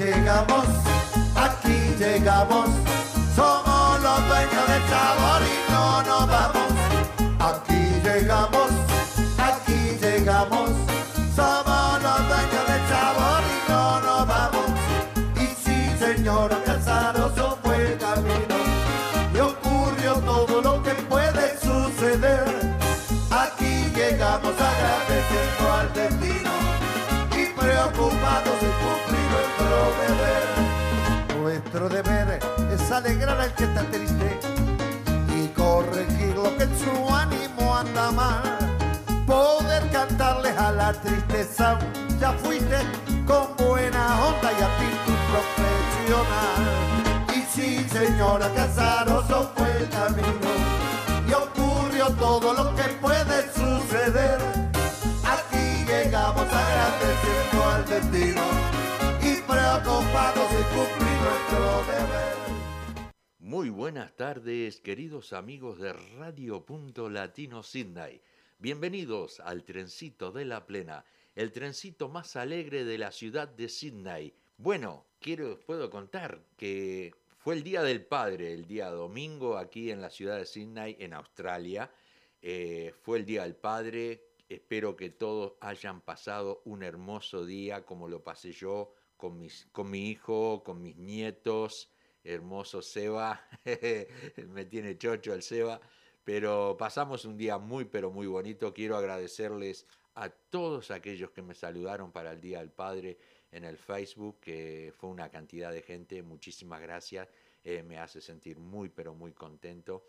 llegamos, 0.00 0.64
aquí 1.36 1.94
llegamos. 1.98 2.70
Somos 3.36 4.02
los 4.02 4.28
dueños 4.28 4.68
del 4.68 4.82
sabor 4.88 5.42
Nuestro 31.80 32.02
deber 32.02 32.38
es 32.70 32.92
alegrar 32.92 33.40
al 33.40 33.54
que 33.54 33.64
está 33.64 33.82
triste 33.84 34.38
y 35.34 35.48
corregir 35.48 36.36
lo 36.36 36.54
que 36.58 36.64
en 36.64 36.78
su 36.78 37.14
ánimo 37.14 37.74
anda 37.74 38.10
mal. 38.10 38.42
Poder 39.26 39.90
cantarles 39.90 40.54
a 40.58 40.72
la 40.72 40.92
tristeza, 40.92 41.78
ya 42.20 42.32
fuiste 42.32 42.76
con 43.26 43.56
buena 43.56 44.26
onda 44.26 44.52
y 44.52 44.62
actitud 44.62 45.20
profesional. 45.32 46.68
Y 47.34 47.40
sí, 47.50 47.88
señora 47.88 48.50
Casaroso 48.54 49.50
fue 49.56 49.78
el 49.78 49.88
camino 49.88 50.50
y 51.26 51.32
ocurrió 51.32 52.10
todo 52.10 52.52
lo 52.52 52.74
que 52.74 52.82
Muy 63.38 63.68
buenas 63.68 64.14
tardes, 64.16 64.80
queridos 64.80 65.32
amigos 65.32 65.78
de 65.78 65.92
Radio 65.92 66.64
Punto 66.64 67.10
Latino 67.10 67.62
Sydney. 67.62 68.20
Bienvenidos 68.58 69.40
al 69.40 69.64
trencito 69.64 70.32
de 70.32 70.44
la 70.44 70.66
plena, 70.66 71.04
el 71.34 71.52
trencito 71.52 72.08
más 72.08 72.36
alegre 72.36 72.84
de 72.84 72.98
la 72.98 73.10
ciudad 73.10 73.48
de 73.48 73.68
Sydney. 73.68 74.34
Bueno, 74.56 75.06
quiero, 75.18 75.58
puedo 75.60 75.90
contar 75.90 76.42
que 76.56 77.14
fue 77.38 77.54
el 77.54 77.62
Día 77.62 77.82
del 77.82 78.04
Padre, 78.04 78.52
el 78.52 78.66
día 78.66 78.90
domingo 78.90 79.56
aquí 79.56 79.90
en 79.90 80.00
la 80.00 80.10
ciudad 80.10 80.38
de 80.38 80.46
Sydney, 80.46 80.96
en 81.00 81.14
Australia. 81.14 81.90
Eh, 82.42 82.94
fue 83.02 83.18
el 83.18 83.24
Día 83.24 83.42
del 83.42 83.56
Padre. 83.56 84.26
Espero 84.48 84.96
que 84.96 85.10
todos 85.10 85.54
hayan 85.60 86.00
pasado 86.00 86.62
un 86.64 86.82
hermoso 86.82 87.44
día 87.44 87.84
como 87.84 88.08
lo 88.08 88.22
pasé 88.22 88.52
yo 88.52 88.94
con, 89.20 89.38
mis, 89.38 89.68
con 89.70 89.90
mi 89.90 90.08
hijo, 90.08 90.64
con 90.64 90.82
mis 90.82 90.96
nietos. 90.96 91.92
Hermoso 92.24 92.82
Seba, 92.82 93.48
me 94.48 94.66
tiene 94.66 94.98
chocho 94.98 95.32
el 95.32 95.42
Seba, 95.42 95.80
pero 96.22 96.76
pasamos 96.78 97.24
un 97.24 97.38
día 97.38 97.56
muy, 97.56 97.86
pero 97.86 98.10
muy 98.10 98.26
bonito. 98.26 98.74
Quiero 98.74 98.96
agradecerles 98.96 99.86
a 100.14 100.28
todos 100.28 100.90
aquellos 100.90 101.30
que 101.30 101.40
me 101.40 101.54
saludaron 101.54 102.12
para 102.12 102.32
el 102.32 102.40
Día 102.40 102.58
del 102.58 102.70
Padre 102.70 103.16
en 103.52 103.64
el 103.64 103.78
Facebook, 103.78 104.38
que 104.40 104.92
fue 104.98 105.08
una 105.08 105.30
cantidad 105.30 105.72
de 105.72 105.80
gente. 105.80 106.22
Muchísimas 106.22 106.82
gracias, 106.82 107.26
eh, 107.64 107.82
me 107.82 107.98
hace 107.98 108.20
sentir 108.20 108.58
muy, 108.58 108.90
pero 108.90 109.14
muy 109.14 109.32
contento. 109.32 110.04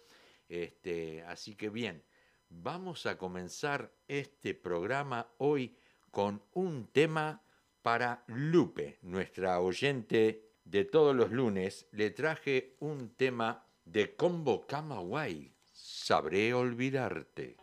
Este, 0.50 1.24
así 1.24 1.56
que 1.56 1.70
bien, 1.70 2.04
vamos 2.50 3.06
a 3.06 3.18
comenzar 3.18 3.94
este 4.10 4.54
programa 4.54 5.32
hoy 5.38 5.78
con 6.12 6.44
un 6.52 6.88
tema 6.88 7.42
para 7.82 8.24
Lupe, 8.28 9.00
nuestra 9.02 9.60
oyente 9.60 10.52
de 10.66 10.86
todos 10.86 11.16
los 11.16 11.32
lunes. 11.32 11.88
Le 11.92 12.12
traje 12.12 12.76
un 12.80 13.16
tema 13.16 13.66
de 13.86 14.16
Combo 14.16 14.66
Camagüey, 14.68 15.54
Sabré 15.72 16.54
olvidarte. 16.54 17.61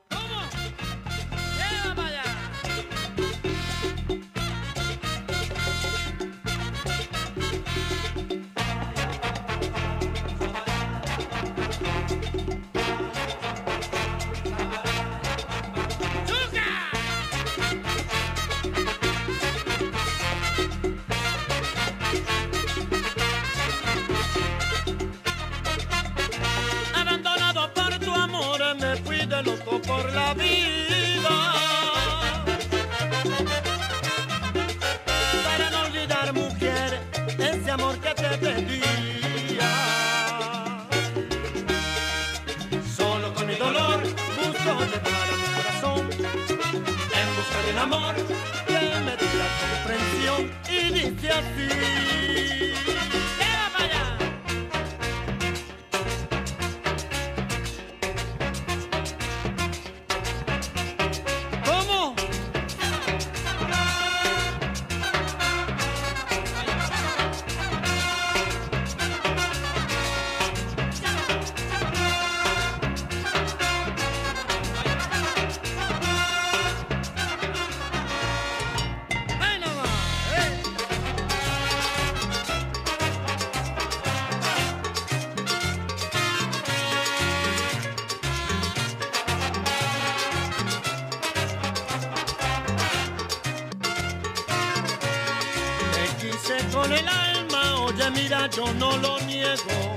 Con 96.88 96.96
el 96.96 97.08
alma, 97.08 97.84
oye 97.84 98.10
mira 98.10 98.48
yo 98.48 98.72
no 98.74 98.96
lo 98.98 99.20
niego. 99.20 99.96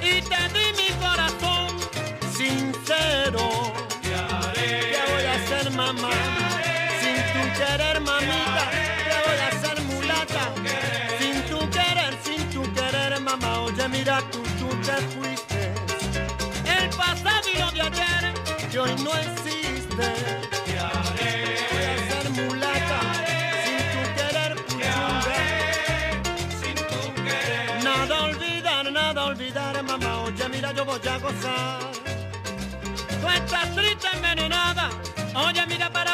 Y 0.00 0.22
te 0.22 0.40
di 0.54 0.66
mi 0.76 0.88
corazón 1.00 1.76
sincero. 2.36 3.72
¿Qué 4.54 5.00
voy 5.12 5.24
a 5.24 5.34
hacer 5.34 5.70
mamá? 5.72 6.10
Sin 7.00 7.16
tu 7.32 7.42
querer 7.58 8.00
mamita 8.00 8.70
¿Qué 9.06 9.16
voy 9.26 9.38
a 9.38 9.48
hacer 9.48 9.82
mulata? 9.82 10.52
Sin 11.18 11.42
tu 11.50 11.58
querer, 11.70 12.14
sin 12.22 12.50
tu 12.50 12.62
querer 12.72 13.20
mamá 13.20 13.60
Oye 13.62 13.88
mira 13.88 14.20
tú, 14.32 14.42
tú 14.58 14.68
te 14.86 14.96
fuiste. 15.12 15.72
El 16.64 16.88
pasado 16.90 17.48
y 17.54 17.58
lo 17.58 17.70
de 17.72 17.82
ayer 17.82 18.34
Que 18.70 18.78
hoy 18.78 18.94
no 19.02 19.10
existe 19.14 19.37
voy 30.98 31.08
a 31.08 31.18
gozar. 31.18 31.80
Tú 33.20 33.28
estás 33.28 33.74
triste, 33.74 34.06
envenenada. 34.14 34.90
Oye, 35.34 35.66
mira 35.66 35.90
para 35.90 36.07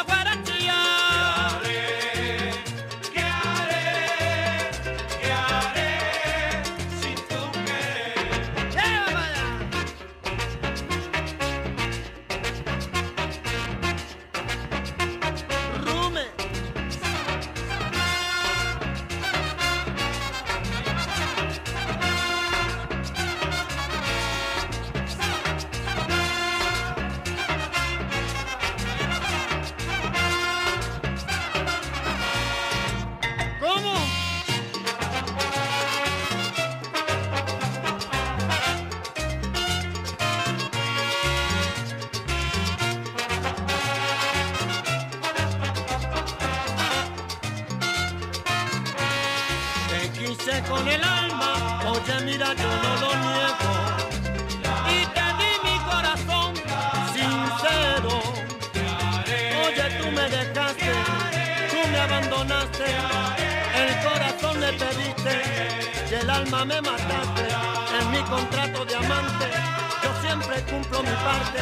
cumplo 70.75 71.03
mi 71.03 71.15
parte. 71.27 71.59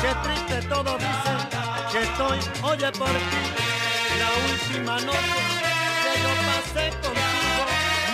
Qué 0.00 0.10
triste 0.24 0.56
todo 0.68 0.96
dice 0.96 1.32
que 1.92 2.02
estoy, 2.02 2.38
oye 2.62 2.90
por 2.92 3.14
ti, 3.30 3.42
la 4.22 4.30
última 4.50 4.94
noche 5.00 5.40
que 6.02 6.12
yo 6.24 6.32
pasé 6.48 6.84
contigo, 7.02 7.62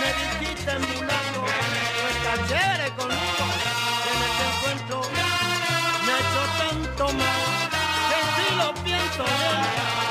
me 0.01 0.09
dijiste 0.21 0.71
en 0.71 0.81
mi 0.81 0.99
lado, 1.09 1.39
no 1.99 2.05
estás 2.13 2.39
chévere 2.49 2.87
conmigo, 2.99 3.45
que 4.03 4.11
me 4.19 4.27
te 4.37 4.43
encuentro, 4.51 4.97
me 6.05 6.11
he 6.11 6.19
hecho 6.21 6.43
tanto 6.61 7.05
mal, 7.19 7.41
que 8.09 8.19
si 8.35 8.47
lo 8.59 8.67
pienso 8.85 9.23
bien, 9.39 9.59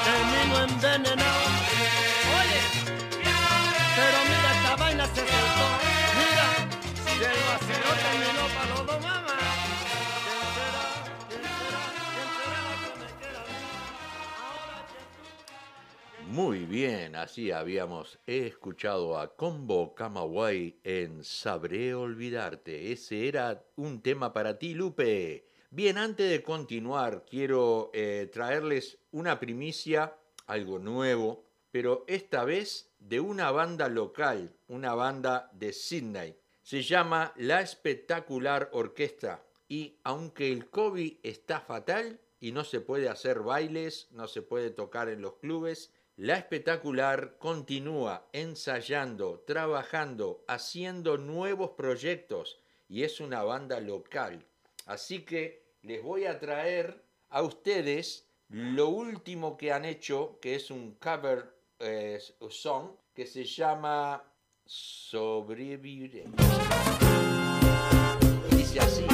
termino 0.06 0.54
envenenado. 0.69 1.44
Oye, 2.38 2.60
pero 3.96 4.19
mira, 4.31 4.48
esta 4.56 4.72
vaina 4.76 5.04
se 5.06 5.22
soltó, 5.32 5.66
mira, 6.19 6.46
y 7.06 7.22
el 7.31 7.40
vacío 7.48 7.90
terminó 8.04 8.44
para 8.54 8.69
los 8.75 8.82
dos 8.86 9.00
Muy 16.31 16.65
bien, 16.65 17.17
así 17.17 17.50
habíamos 17.50 18.21
escuchado 18.25 19.19
a 19.19 19.35
Combo 19.35 19.97
Camagüey 19.97 20.79
en 20.85 21.25
Sabré 21.25 21.93
Olvidarte. 21.93 22.93
Ese 22.93 23.27
era 23.27 23.65
un 23.75 24.00
tema 24.00 24.32
para 24.32 24.56
ti, 24.56 24.75
Lupe. 24.75 25.49
Bien, 25.71 25.99
antes 25.99 26.31
de 26.31 26.41
continuar, 26.41 27.25
quiero 27.29 27.91
eh, 27.93 28.31
traerles 28.32 28.99
una 29.11 29.41
primicia, 29.41 30.17
algo 30.47 30.79
nuevo, 30.79 31.47
pero 31.73 32.05
esta 32.06 32.44
vez 32.44 32.93
de 33.00 33.19
una 33.19 33.50
banda 33.50 33.88
local, 33.88 34.55
una 34.69 34.94
banda 34.94 35.50
de 35.53 35.73
Sydney. 35.73 36.37
Se 36.62 36.82
llama 36.82 37.32
La 37.38 37.61
Espectacular 37.61 38.71
Orquesta. 38.73 39.43
Y 39.69 39.99
aunque 40.05 40.53
el 40.53 40.71
COVID 40.71 41.17
está 41.25 41.61
fatal 41.61 42.21
y 42.38 42.53
no 42.53 42.62
se 42.62 42.81
puede 42.81 43.09
hacer 43.09 43.41
bailes, 43.41 44.06
no 44.12 44.29
se 44.29 44.43
puede 44.43 44.71
tocar 44.71 45.09
en 45.09 45.23
los 45.23 45.35
clubes, 45.35 45.93
la 46.20 46.37
espectacular 46.37 47.38
continúa 47.38 48.28
ensayando, 48.34 49.43
trabajando, 49.46 50.44
haciendo 50.49 51.17
nuevos 51.17 51.70
proyectos 51.70 52.58
y 52.90 53.05
es 53.05 53.20
una 53.20 53.43
banda 53.43 53.81
local. 53.81 54.44
Así 54.84 55.25
que 55.25 55.64
les 55.81 56.02
voy 56.02 56.26
a 56.26 56.38
traer 56.38 57.02
a 57.31 57.40
ustedes 57.40 58.28
lo 58.50 58.88
último 58.88 59.56
que 59.56 59.72
han 59.72 59.87
hecho, 59.87 60.38
que 60.43 60.56
es 60.56 60.70
un 60.70 60.96
cover 60.96 61.55
eh, 61.78 62.20
song 62.50 62.90
que 63.14 63.25
se 63.25 63.44
llama 63.44 64.22
Sobreviviré. 64.67 66.26
Y 68.50 68.56
dice 68.56 68.81
así. 68.81 69.06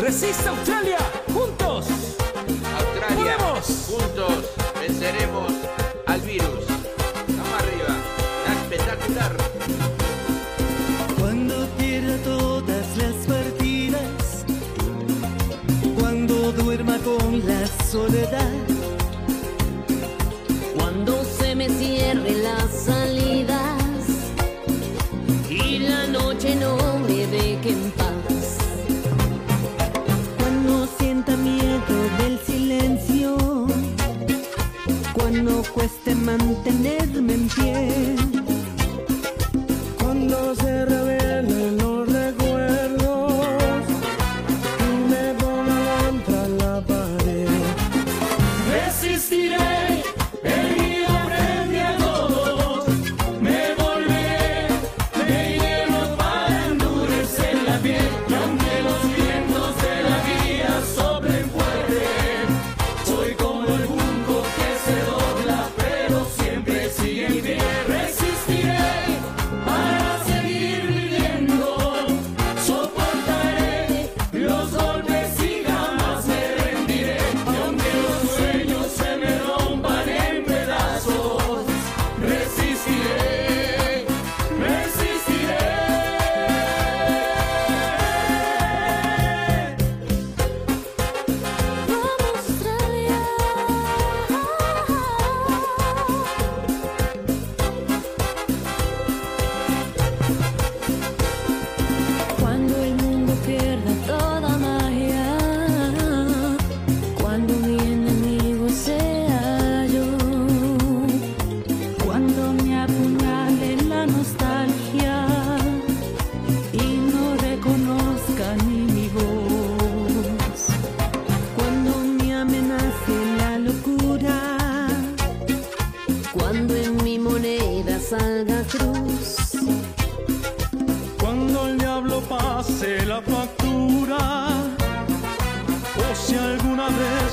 Resiste 0.00 0.48
Australia, 0.48 0.98
juntos. 1.32 1.86
Australia, 2.18 3.36
¡Vamos! 3.38 3.86
juntos 3.88 4.56
venceremos 4.80 5.52
soledad, 17.90 18.50
Cuando 20.76 21.24
se 21.24 21.54
me 21.54 21.70
cierren 21.70 22.42
las 22.42 22.67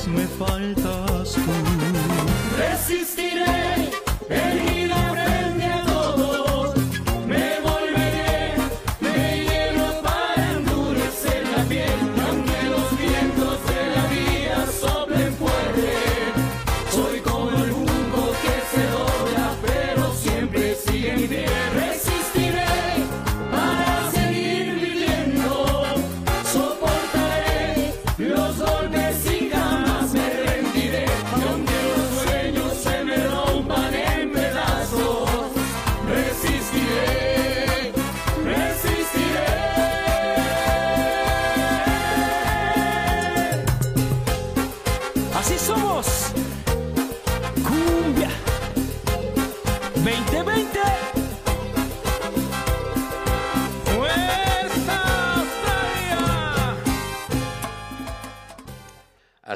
me 0.04 0.26
faltas 0.26 1.32
tú, 1.32 1.40
resistiré, 2.58 3.90
herido 4.28 4.75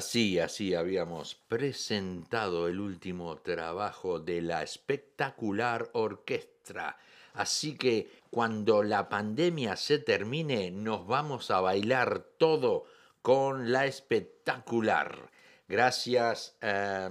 Así, 0.00 0.38
así 0.38 0.74
habíamos 0.74 1.34
presentado 1.34 2.68
el 2.68 2.80
último 2.80 3.36
trabajo 3.36 4.18
de 4.18 4.40
la 4.40 4.62
espectacular 4.62 5.90
orquesta. 5.92 6.96
Así 7.34 7.76
que 7.76 8.10
cuando 8.30 8.82
la 8.82 9.10
pandemia 9.10 9.76
se 9.76 9.98
termine, 9.98 10.70
nos 10.70 11.06
vamos 11.06 11.50
a 11.50 11.60
bailar 11.60 12.24
todo 12.38 12.84
con 13.20 13.72
la 13.72 13.84
espectacular. 13.84 15.30
Gracias 15.68 16.56
eh, 16.62 17.10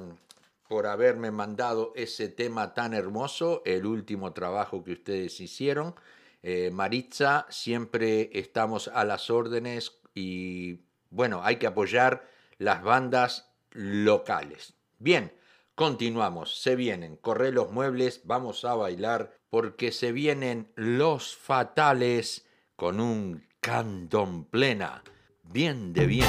por 0.68 0.88
haberme 0.88 1.30
mandado 1.30 1.94
ese 1.96 2.28
tema 2.28 2.74
tan 2.74 2.96
hermoso, 2.96 3.62
el 3.66 3.86
último 3.86 4.34
trabajo 4.34 4.84
que 4.84 4.94
ustedes 4.94 5.40
hicieron. 5.40 5.94
Eh, 6.42 6.72
Maritza, 6.74 7.46
siempre 7.52 8.32
estamos 8.34 8.88
a 8.88 9.06
las 9.06 9.30
órdenes 9.30 10.00
y 10.16 10.80
bueno, 11.12 11.42
hay 11.44 11.58
que 11.58 11.68
apoyar 11.68 12.29
las 12.60 12.84
bandas 12.84 13.52
locales. 13.72 14.76
Bien, 15.00 15.34
continuamos. 15.74 16.60
Se 16.62 16.76
vienen, 16.76 17.16
corre 17.16 17.52
los 17.52 17.72
muebles, 17.72 18.22
vamos 18.26 18.64
a 18.66 18.76
bailar 18.76 19.40
porque 19.50 19.92
se 19.92 20.12
vienen 20.12 20.72
los 20.76 21.36
fatales 21.36 22.46
con 22.76 23.00
un 23.00 23.48
candón 23.60 24.46
plena. 24.46 25.04
Bien 25.44 25.94
de 25.94 26.06
bien. 26.06 26.28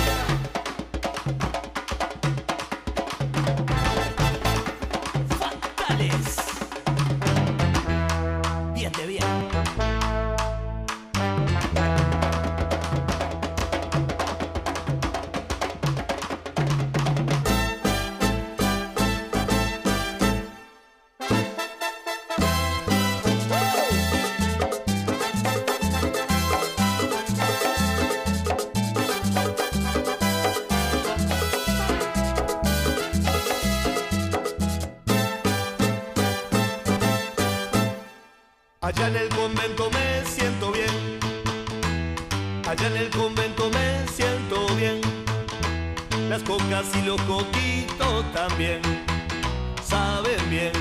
Allá 42.80 42.96
en 42.96 42.96
el 42.96 43.10
convento 43.10 43.68
me 43.68 44.08
siento 44.10 44.66
bien. 44.75 45.02
Las 46.30 46.42
cocas 46.44 46.87
y 46.94 47.02
los 47.02 47.20
coquitos 47.22 48.32
también 48.32 48.80
saben 49.84 50.40
bien, 50.49 50.72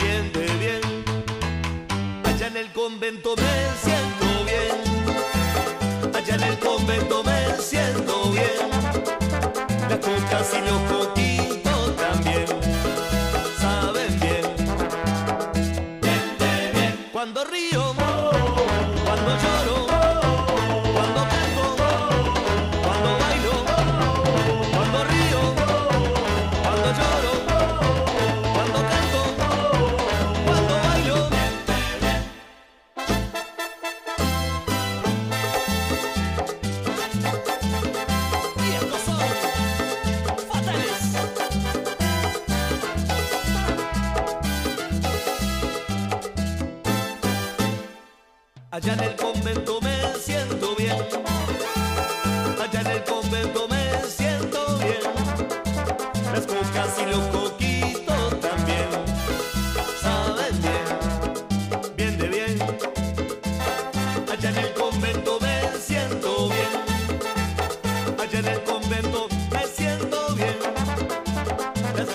bien 0.00 0.32
de 0.32 0.46
bien. 0.56 0.80
Allá 2.24 2.48
en 2.48 2.56
el 2.56 2.72
convento 2.72 3.36
me 3.36 3.42
siento 3.80 3.87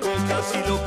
cocas 0.00 0.54
y 0.54 0.68
los 0.68 0.80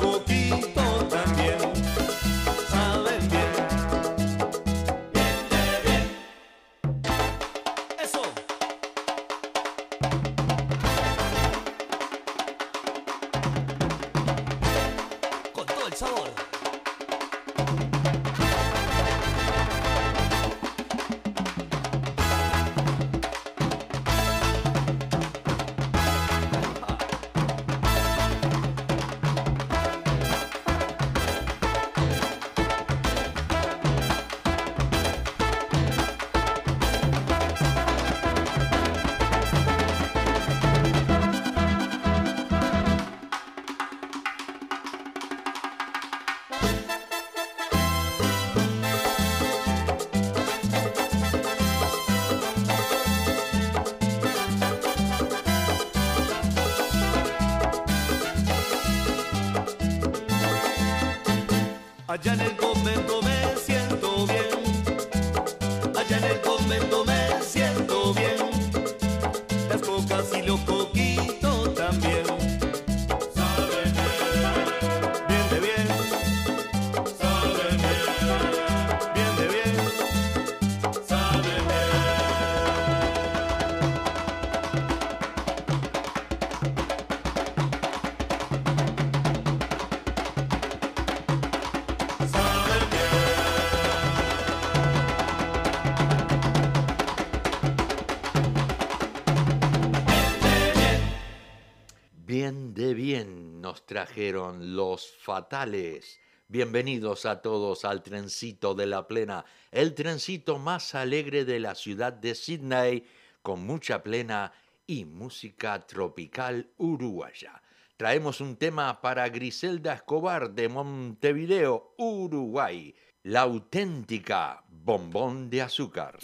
trajeron 103.91 104.73
los 104.77 105.11
fatales. 105.21 106.17
Bienvenidos 106.47 107.25
a 107.25 107.41
todos 107.41 107.83
al 107.83 108.01
trencito 108.01 108.73
de 108.73 108.85
la 108.85 109.05
plena, 109.05 109.43
el 109.69 109.95
trencito 109.95 110.57
más 110.59 110.95
alegre 110.95 111.43
de 111.43 111.59
la 111.59 111.75
ciudad 111.75 112.13
de 112.13 112.33
Sydney, 112.33 113.05
con 113.41 113.65
mucha 113.65 114.01
plena 114.01 114.53
y 114.87 115.03
música 115.03 115.85
tropical 115.85 116.69
uruguaya. 116.77 117.61
Traemos 117.97 118.39
un 118.39 118.55
tema 118.55 119.01
para 119.01 119.27
Griselda 119.27 119.95
Escobar 119.95 120.51
de 120.51 120.69
Montevideo, 120.69 121.93
Uruguay, 121.97 122.95
la 123.23 123.41
auténtica 123.41 124.63
bombón 124.69 125.49
de 125.49 125.63
azúcar. 125.63 126.17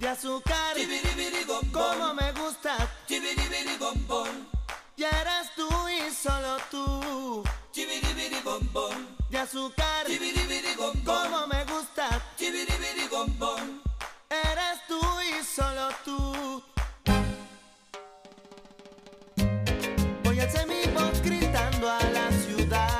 de 0.00 0.08
azúcar 0.08 0.76
como 1.72 2.14
me 2.14 2.32
gusta 2.32 2.90
y 5.00 5.04
eres 5.04 5.54
tú 5.56 5.66
y 5.88 6.12
solo 6.12 6.58
tú. 6.70 7.42
De 9.30 9.38
azúcar. 9.38 10.06
Como 11.04 11.46
me 11.46 11.64
gusta. 11.64 12.22
Eres 14.28 14.86
tú 14.86 15.00
y 15.22 15.42
solo 15.42 15.88
tú. 16.04 16.62
Voy 20.24 20.38
a 20.38 20.50
ser 20.50 20.66
mi 20.66 20.84
voz 20.92 21.22
gritando 21.22 21.90
a 21.90 22.02
la 22.02 22.30
ciudad 22.32 22.99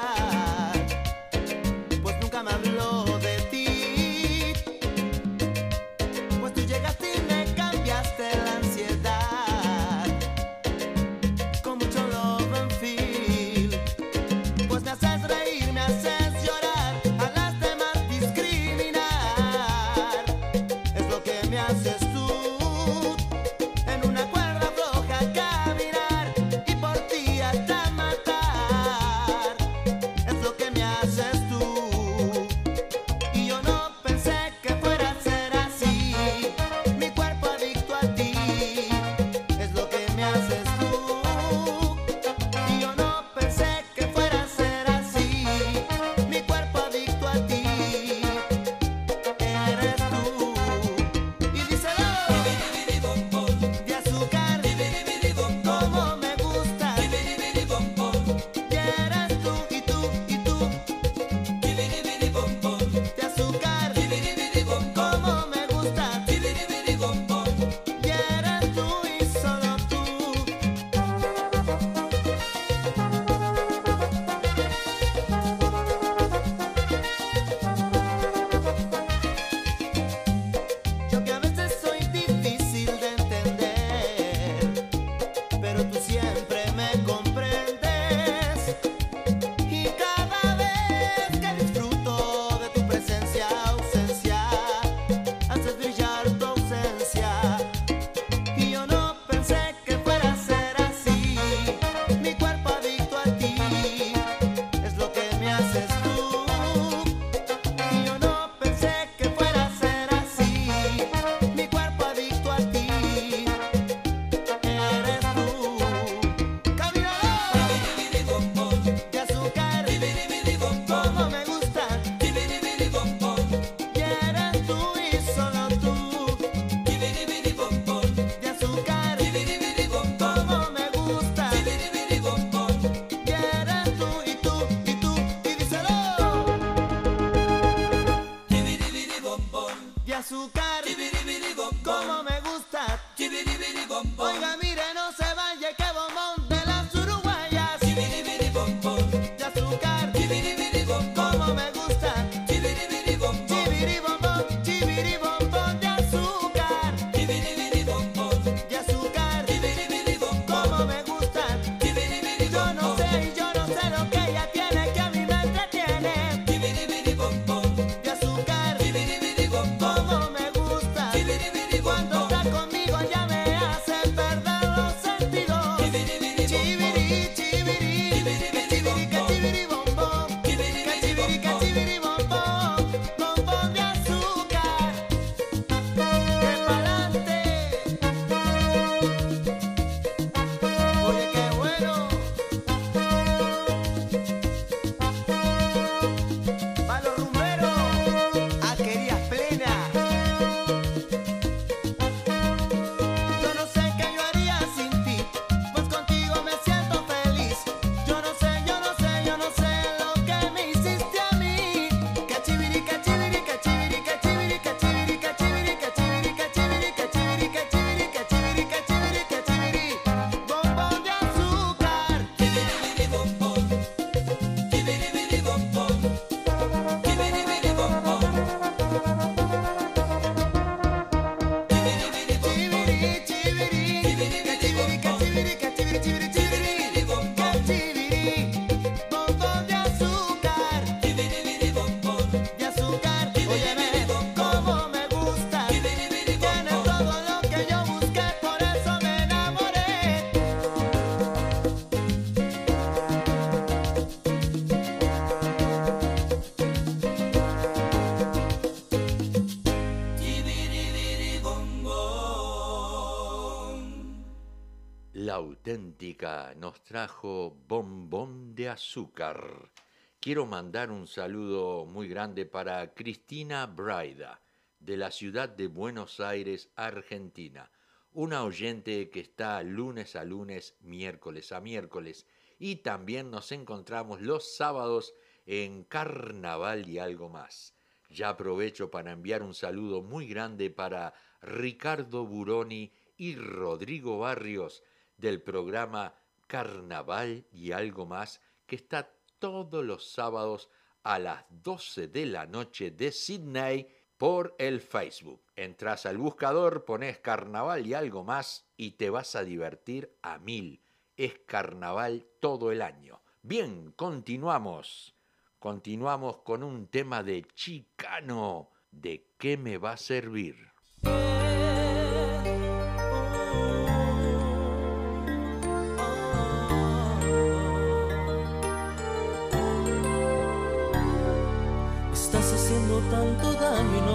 auténtica 265.71 266.53
nos 266.57 266.83
trajo 266.83 267.57
bombón 267.69 268.57
de 268.57 268.69
azúcar. 268.69 269.71
Quiero 270.19 270.45
mandar 270.45 270.91
un 270.91 271.07
saludo 271.07 271.87
muy 271.87 272.09
grande 272.09 272.45
para 272.45 272.93
Cristina 272.93 273.67
Braida, 273.67 274.41
de 274.81 274.97
la 274.97 275.13
ciudad 275.13 275.49
de 275.49 275.69
Buenos 275.69 276.19
Aires, 276.19 276.71
Argentina. 276.75 277.71
Una 278.13 278.43
oyente 278.43 279.11
que 279.11 279.21
está 279.21 279.63
lunes 279.63 280.17
a 280.17 280.25
lunes, 280.25 280.75
miércoles 280.81 281.53
a 281.53 281.61
miércoles. 281.61 282.27
Y 282.59 282.77
también 282.77 283.31
nos 283.31 283.53
encontramos 283.53 284.21
los 284.21 284.57
sábados 284.57 285.15
en 285.47 285.85
Carnaval 285.85 286.89
y 286.89 286.99
algo 286.99 287.29
más. 287.29 287.77
Ya 288.09 288.31
aprovecho 288.31 288.91
para 288.91 289.13
enviar 289.13 289.45
un 289.45 289.55
saludo 289.55 290.03
muy 290.03 290.27
grande 290.27 290.69
para 290.69 291.15
Ricardo 291.41 292.27
Buroni 292.27 292.93
y 293.17 293.37
Rodrigo 293.37 294.19
Barrios 294.19 294.83
del 295.21 295.43
programa 295.43 296.15
Carnaval 296.47 297.47
y 297.53 297.73
algo 297.73 298.07
más 298.07 298.41
que 298.67 298.77
está 298.77 299.13
todos 299.39 299.85
los 299.85 300.11
sábados 300.13 300.69
a 301.03 301.19
las 301.19 301.45
12 301.51 302.09
de 302.09 302.27
la 302.27 302.47
noche 302.47 302.91
de 302.91 303.13
Sydney 303.13 303.89
por 304.17 304.55
el 304.59 304.81
Facebook. 304.81 305.43
Entras 305.57 306.07
al 306.07 306.19
buscador, 306.19 306.85
pones 306.85 307.19
carnaval 307.19 307.87
y 307.87 307.95
algo 307.95 308.23
más 308.23 308.67
y 308.77 308.93
te 308.93 309.09
vas 309.11 309.35
a 309.35 309.45
divertir 309.45 310.15
a 310.23 310.39
mil. 310.39 310.83
Es 311.17 311.39
carnaval 311.47 312.27
todo 312.41 312.71
el 312.71 312.83
año. 312.83 313.23
Bien, 313.43 313.93
continuamos. 313.93 315.15
Continuamos 315.59 316.39
con 316.39 316.63
un 316.63 316.89
tema 316.89 317.23
de 317.23 317.47
Chicano. 317.55 318.71
¿De 318.91 319.35
qué 319.39 319.57
me 319.57 319.79
va 319.79 319.93
a 319.93 319.97
servir? 319.97 320.71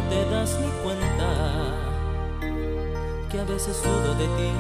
Te 0.10 0.26
das 0.30 0.60
ni 0.60 0.70
cuenta 0.84 1.30
que 3.30 3.40
a 3.40 3.44
veces 3.44 3.82
dudo 3.84 4.14
de 4.16 4.28
ti, 4.38 4.52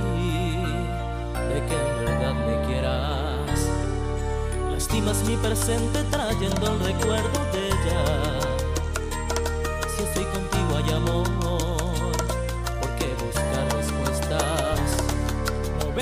de 1.49 1.65
que 1.67 1.75
en 1.75 2.05
verdad 2.05 2.33
me 2.33 2.67
quieras. 2.67 3.69
Lastimas 4.71 5.23
mi 5.23 5.35
presente 5.37 6.03
trayendo 6.09 6.73
el 6.73 6.79
recuerdo 6.79 7.39
de 7.53 7.67
ella. 7.67 8.03
Si 9.95 10.03
estoy 10.03 10.25
contigo 10.25 10.77
hay 10.77 10.93
amor, 10.93 11.27
¿por 12.81 12.95
qué 12.97 13.13
buscar 13.23 13.65
respuestas? 13.77 14.79
¿No 15.79 15.93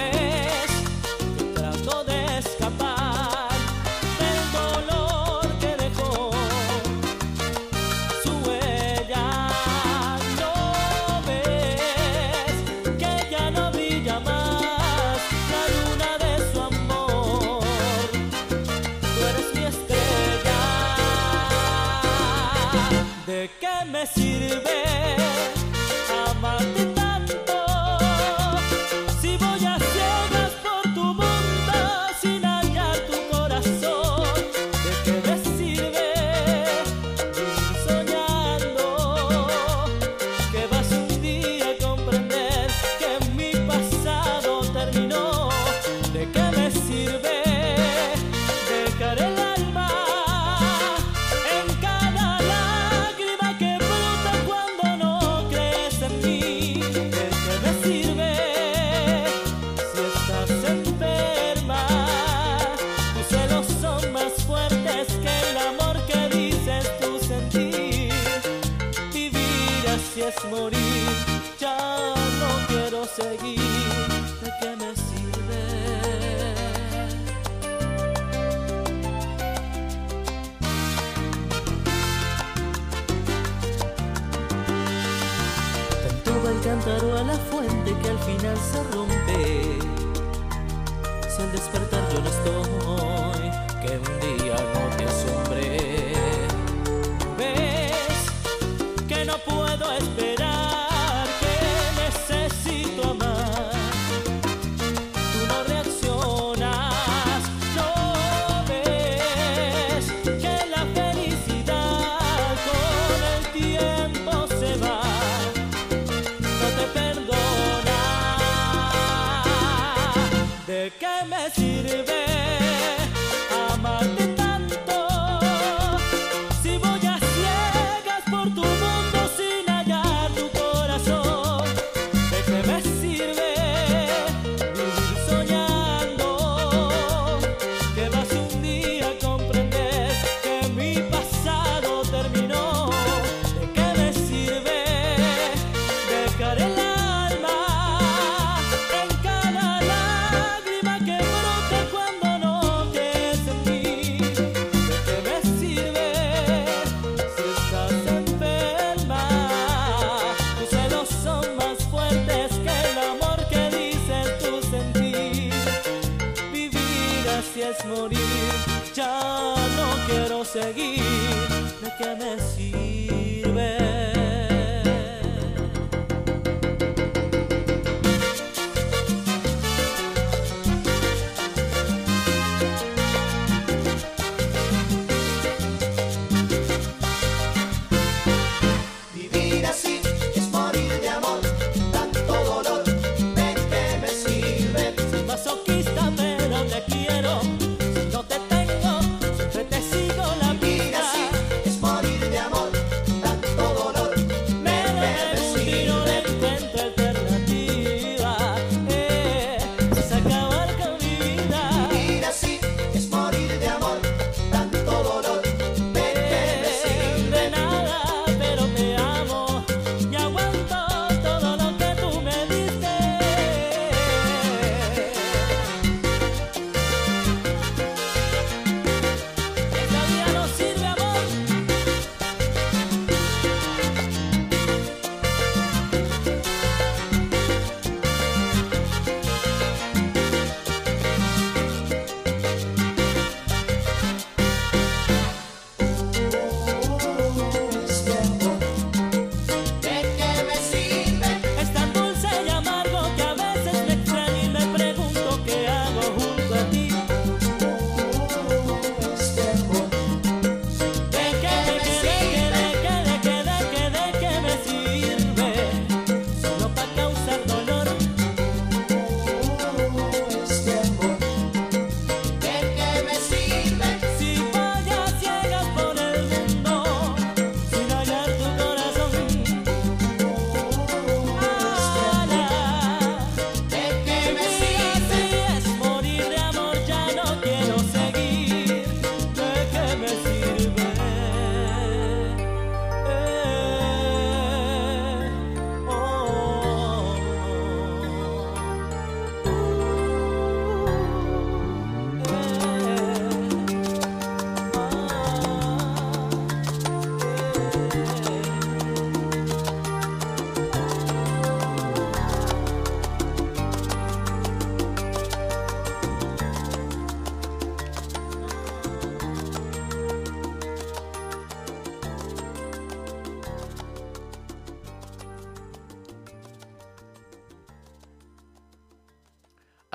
me 24.50 24.83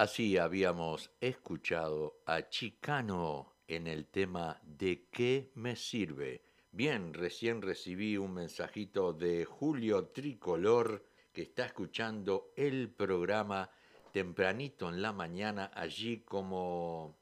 Así 0.09 0.39
habíamos 0.39 1.11
escuchado 1.21 2.23
a 2.25 2.49
Chicano 2.49 3.57
en 3.67 3.87
el 3.87 4.07
tema 4.07 4.59
¿De 4.65 5.07
qué 5.11 5.51
me 5.55 5.77
sirve? 5.77 6.41
Bien, 6.73 7.13
recién 7.13 7.61
recibí 7.61 8.17
un 8.17 8.33
mensajito 8.33 9.13
de 9.13 9.45
Julio 9.45 10.07
Tricolor 10.07 11.05
que 11.31 11.43
está 11.43 11.67
escuchando 11.67 12.53
el 12.57 12.89
programa 12.89 13.71
tempranito 14.11 14.89
en 14.89 15.03
la 15.03 15.13
mañana 15.13 15.71
allí 15.75 16.21
como 16.21 17.19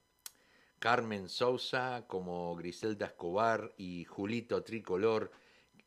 Carmen 0.78 1.28
Sousa, 1.28 2.04
como 2.06 2.54
Griselda 2.54 3.06
Escobar 3.06 3.74
y 3.76 4.04
Julito 4.04 4.62
Tricolor 4.62 5.32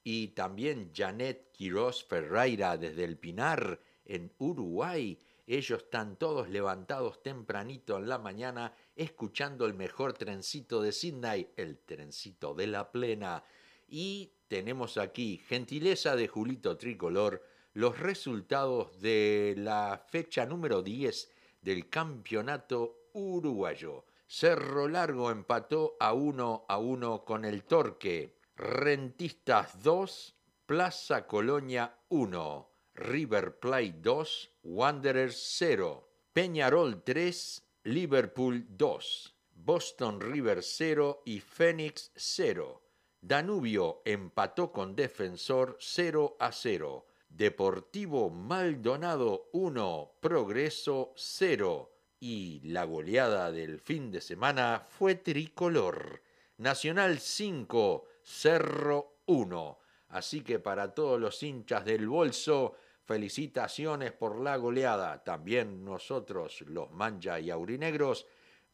y 0.03 0.27
también 0.29 0.91
Janet 0.93 1.53
Quiroz 1.53 2.03
Ferreira 2.03 2.75
desde 2.75 3.05
el 3.05 3.17
Pinar 3.17 3.79
en 4.03 4.33
Uruguay. 4.37 5.17
Ellos 5.51 5.81
están 5.81 6.15
todos 6.15 6.47
levantados 6.47 7.23
tempranito 7.23 7.97
en 7.97 8.07
la 8.07 8.19
mañana 8.19 8.71
escuchando 8.95 9.65
el 9.65 9.73
mejor 9.73 10.13
trencito 10.13 10.79
de 10.79 10.91
Sydney, 10.91 11.49
el 11.57 11.79
trencito 11.79 12.53
de 12.53 12.67
la 12.67 12.91
plena. 12.91 13.43
Y 13.87 14.31
tenemos 14.47 14.99
aquí, 14.99 15.39
gentileza 15.39 16.15
de 16.15 16.27
Julito 16.27 16.77
Tricolor, 16.77 17.43
los 17.73 17.97
resultados 17.97 19.01
de 19.01 19.55
la 19.57 20.05
fecha 20.07 20.45
número 20.45 20.83
10 20.83 21.31
del 21.63 21.89
campeonato 21.89 23.07
uruguayo. 23.13 24.05
Cerro 24.27 24.87
Largo 24.87 25.31
empató 25.31 25.97
a 25.99 26.13
1 26.13 26.65
a 26.69 26.77
1 26.77 27.25
con 27.25 27.43
el 27.43 27.63
Torque. 27.63 28.37
Rentistas 28.55 29.81
2, 29.81 30.35
Plaza 30.67 31.25
Colonia 31.25 31.97
1, 32.09 32.68
River 32.99 33.59
Plate 33.59 33.95
2, 34.01 34.49
Wanderers 34.63 35.35
0, 35.57 36.09
Peñarol 36.33 37.01
3, 37.03 37.63
Liverpool 37.83 38.65
2, 38.69 39.35
Boston 39.55 40.19
River 40.19 40.61
0 40.61 41.23
y 41.25 41.39
Phoenix 41.39 42.11
0. 42.15 42.81
Danubio 43.21 44.01
empató 44.05 44.71
con 44.71 44.95
Defensor 44.95 45.77
0 45.79 46.37
a 46.39 46.51
0. 46.51 47.05
Deportivo 47.29 48.29
Maldonado 48.29 49.49
1, 49.53 50.17
Progreso 50.19 51.13
0. 51.15 51.91
Y 52.19 52.61
la 52.65 52.83
goleada 52.83 53.51
del 53.51 53.79
fin 53.79 54.11
de 54.11 54.21
semana 54.21 54.85
fue 54.87 55.15
tricolor. 55.15 56.21
Nacional 56.57 57.19
5, 57.19 58.05
Cerro 58.21 59.21
1. 59.25 59.79
Así 60.09 60.41
que 60.41 60.59
para 60.59 60.93
todos 60.93 61.19
los 61.19 61.43
hinchas 61.43 61.85
del 61.85 62.07
bolso, 62.07 62.75
felicitaciones 63.09 64.11
por 64.11 64.39
la 64.39 64.55
goleada. 64.57 65.23
También 65.23 65.83
nosotros, 65.83 66.61
los 66.67 66.91
mancha 66.91 67.39
y 67.39 67.49
aurinegros, 67.49 68.27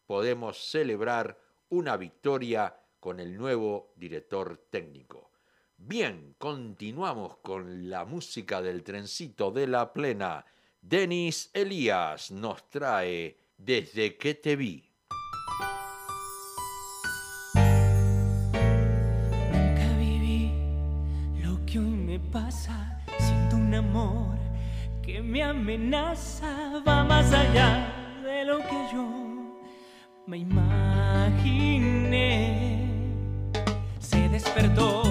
podemos 0.06 0.58
celebrar 0.58 1.40
una 1.70 1.96
victoria 1.96 2.76
con 3.00 3.22
el 3.22 3.38
nuevo 3.38 3.94
director 3.96 4.68
técnico. 4.70 5.32
Bien, 5.78 6.36
continuamos 6.38 7.38
con 7.38 7.90
la 7.90 8.04
música 8.04 8.62
del 8.62 8.84
trencito 8.84 9.52
de 9.52 9.68
la 9.68 9.94
plena. 9.94 10.46
Denis 10.82 11.50
Elías 11.54 12.30
nos 12.32 12.70
trae 12.70 13.38
Desde 13.58 14.18
que 14.18 14.36
te 14.36 14.58
vi. 14.58 14.95
Me 25.36 25.44
amenaza. 25.44 26.82
Va 26.88 27.04
más 27.04 27.34
allá 27.34 27.92
de 28.24 28.46
lo 28.46 28.60
que 28.60 28.88
yo 28.94 29.06
me 30.26 30.38
imaginé. 30.38 31.60
Se 34.00 34.30
despertó. 34.30 35.05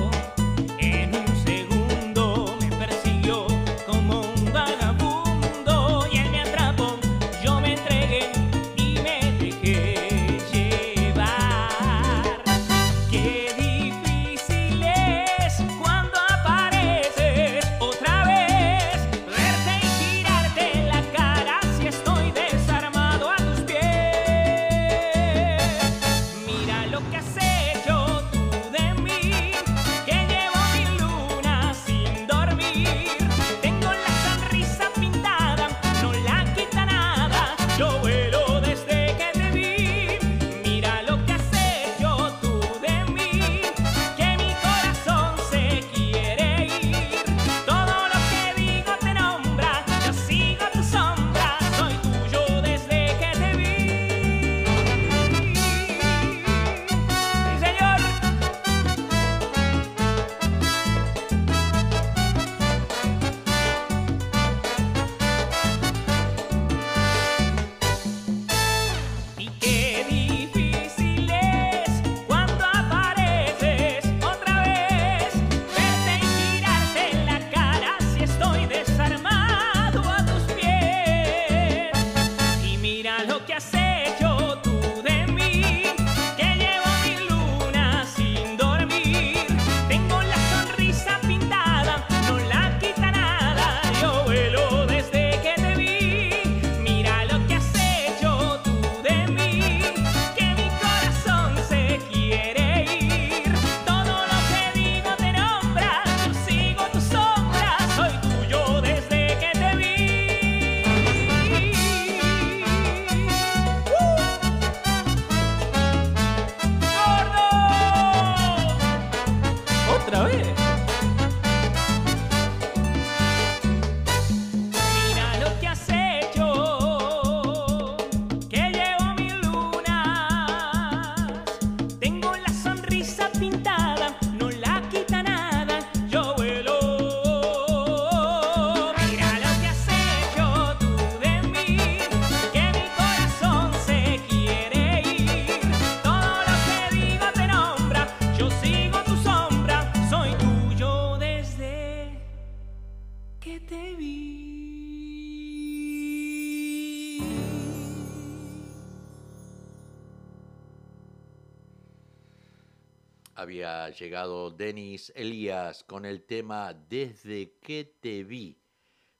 Había 163.64 163.88
llegado 163.96 164.50
Denis 164.50 165.10
Elías 165.16 165.84
con 165.84 166.04
el 166.04 166.24
tema 166.24 166.74
Desde 166.74 167.56
que 167.60 167.96
te 167.98 168.22
vi. 168.22 168.60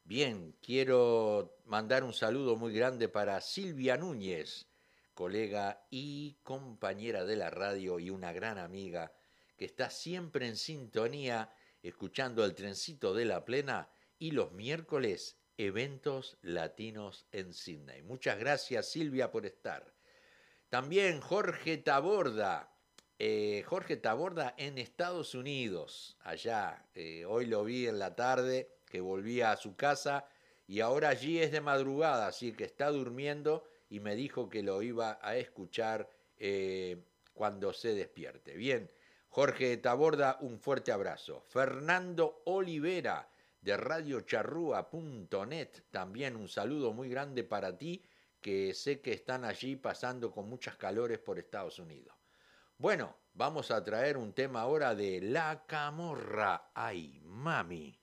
Bien, 0.03 0.55
quiero 0.61 1.57
mandar 1.65 2.05
un 2.05 2.13
saludo 2.13 2.55
muy 2.55 2.75
grande 2.75 3.09
para 3.09 3.41
Silvia 3.41 3.97
Núñez, 3.97 4.67
colega 5.15 5.87
y 5.89 6.37
compañera 6.43 7.25
de 7.25 7.37
la 7.37 7.49
radio 7.49 7.99
y 7.99 8.11
una 8.11 8.35
gran 8.35 8.59
amiga 8.59 9.15
que 9.57 9.65
está 9.65 9.89
siempre 9.89 10.47
en 10.47 10.57
sintonía 10.57 11.51
escuchando 11.83 12.45
el 12.45 12.55
trencito 12.55 13.15
de 13.15 13.25
la 13.25 13.47
plena 13.47 13.89
y 14.19 14.33
los 14.33 14.53
miércoles 14.53 15.39
eventos 15.57 16.37
latinos 16.43 17.27
en 17.33 17.55
Sydney. 17.55 18.03
Muchas 18.03 18.39
gracias 18.39 18.91
Silvia 18.91 19.31
por 19.31 19.47
estar. 19.47 19.95
También 20.69 21.23
Jorge 21.23 21.79
Taborda, 21.79 22.74
eh, 23.18 23.62
Jorge 23.66 23.96
Taborda 23.96 24.55
en 24.57 24.77
Estados 24.77 25.35
Unidos, 25.35 26.16
allá, 26.22 26.85
eh, 26.94 27.24
hoy 27.24 27.46
lo 27.46 27.62
vi 27.64 27.87
en 27.87 27.98
la 28.00 28.16
tarde, 28.16 28.70
que 28.87 29.00
volvía 29.00 29.53
a 29.53 29.57
su 29.57 29.77
casa 29.77 30.27
y 30.66 30.81
ahora 30.81 31.11
allí 31.11 31.38
es 31.38 31.53
de 31.53 31.61
madrugada, 31.61 32.27
así 32.27 32.53
que 32.53 32.64
está 32.64 32.90
durmiendo 32.90 33.64
y 33.88 34.00
me 34.00 34.16
dijo 34.16 34.48
que 34.48 34.64
lo 34.64 34.83
iba 34.83 35.20
a 35.22 35.37
escuchar 35.37 36.09
eh, 36.38 37.05
cuando 37.33 37.72
se 37.72 37.94
despierte. 37.94 38.57
Bien, 38.57 38.90
Jorge 39.29 39.77
Taborda, 39.77 40.38
un 40.40 40.59
fuerte 40.59 40.90
abrazo. 40.90 41.40
Fernando 41.42 42.42
Olivera 42.46 43.29
de 43.61 43.77
radiocharrúa.net, 43.77 45.68
también 45.90 46.35
un 46.37 46.48
saludo 46.48 46.92
muy 46.92 47.09
grande 47.09 47.44
para 47.44 47.79
ti, 47.79 48.05
que 48.40 48.74
sé 48.74 49.00
que 49.00 49.12
están 49.12 49.44
allí 49.44 49.77
pasando 49.77 50.33
con 50.33 50.48
muchas 50.48 50.77
calores 50.77 51.20
por 51.20 51.38
Estados 51.38 51.79
Unidos. 51.79 52.14
Bueno, 52.77 53.17
vamos 53.35 53.71
a 53.71 53.83
traer 53.85 54.17
un 54.17 54.33
tema 54.33 54.63
ahora 54.63 54.95
de 54.97 55.21
La 55.21 55.65
Camorra. 55.65 56.71
¡Ay, 56.75 57.21
mami! 57.25 57.97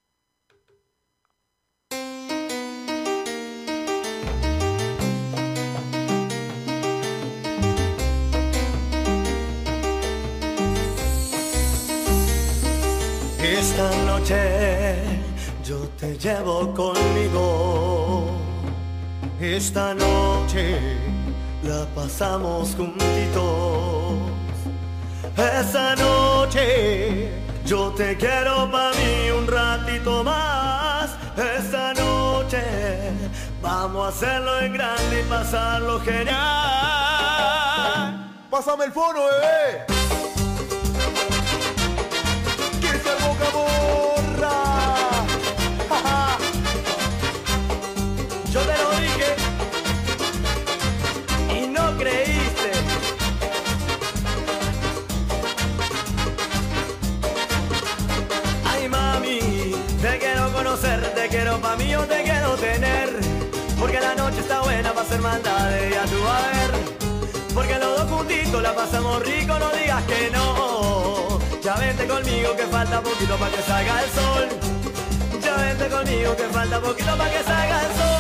Esta 13.43 14.05
noche 14.05 15.03
yo 15.65 15.87
te 15.99 16.17
llevo 16.17 16.73
conmigo. 16.73 18.25
Esta 19.39 19.93
noche 19.93 20.79
la 21.61 21.85
pasamos 21.93 22.73
juntitos. 22.75 24.00
Esta 25.41 25.95
noche 25.95 27.31
yo 27.65 27.91
te 27.93 28.15
quiero 28.15 28.69
para 28.71 28.91
mí 28.91 29.31
un 29.31 29.47
ratito 29.47 30.23
más. 30.23 31.17
Esta 31.35 31.95
noche 31.95 32.61
vamos 33.59 34.05
a 34.05 34.09
hacerlo 34.09 34.59
en 34.59 34.73
grande 34.73 35.21
y 35.21 35.23
pasarlo 35.23 35.99
genial. 36.01 36.37
Pásame 38.51 38.85
el 38.85 38.91
fono, 38.91 39.21
bebé. 39.25 39.85
Que 42.79 42.99
se 42.99 43.15
boca 43.25 43.45
la 64.15 64.23
noche 64.23 64.39
está 64.41 64.61
buena 64.61 64.89
para 64.93 65.05
hacer 65.07 65.21
maldades, 65.21 65.93
ya 65.93 66.03
tú 66.05 66.17
a 66.27 66.41
ver. 66.51 66.71
Porque 67.53 67.79
los 67.79 67.97
dos 67.97 68.09
juntitos 68.11 68.61
la 68.61 68.75
pasamos 68.75 69.23
rico, 69.23 69.57
no 69.57 69.69
digas 69.71 70.03
que 70.03 70.29
no. 70.31 71.39
Ya 71.61 71.75
vente 71.75 72.05
conmigo 72.07 72.55
que 72.55 72.63
falta 72.63 73.01
poquito 73.01 73.37
para 73.37 73.55
que 73.55 73.61
salga 73.61 74.03
el 74.03 74.09
sol. 74.09 74.49
Ya 75.41 75.55
vente 75.55 75.87
conmigo 75.87 76.35
que 76.35 76.43
falta 76.43 76.81
poquito 76.81 77.17
para 77.17 77.31
que 77.31 77.43
salga 77.43 77.81
el 77.81 77.93
sol. 77.95 78.11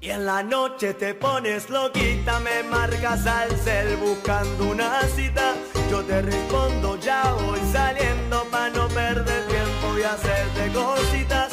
Y 0.00 0.10
en 0.10 0.26
la 0.26 0.42
noche 0.42 0.94
te 0.94 1.14
pones 1.14 1.68
loquita, 1.70 2.38
me 2.40 2.62
marcas 2.62 3.26
al 3.26 3.50
cel 3.56 3.96
buscando 3.96 4.64
una 4.66 5.02
cita. 5.16 5.54
Yo 5.90 6.02
te 6.04 6.22
respondo, 6.22 6.96
ya 7.00 7.32
voy 7.32 7.60
saliendo 7.72 8.44
para 8.52 8.70
no 8.70 8.86
perder 8.88 9.46
tiempo 9.48 9.98
y 9.98 10.02
hacerte 10.02 10.72
cositas. 10.72 11.43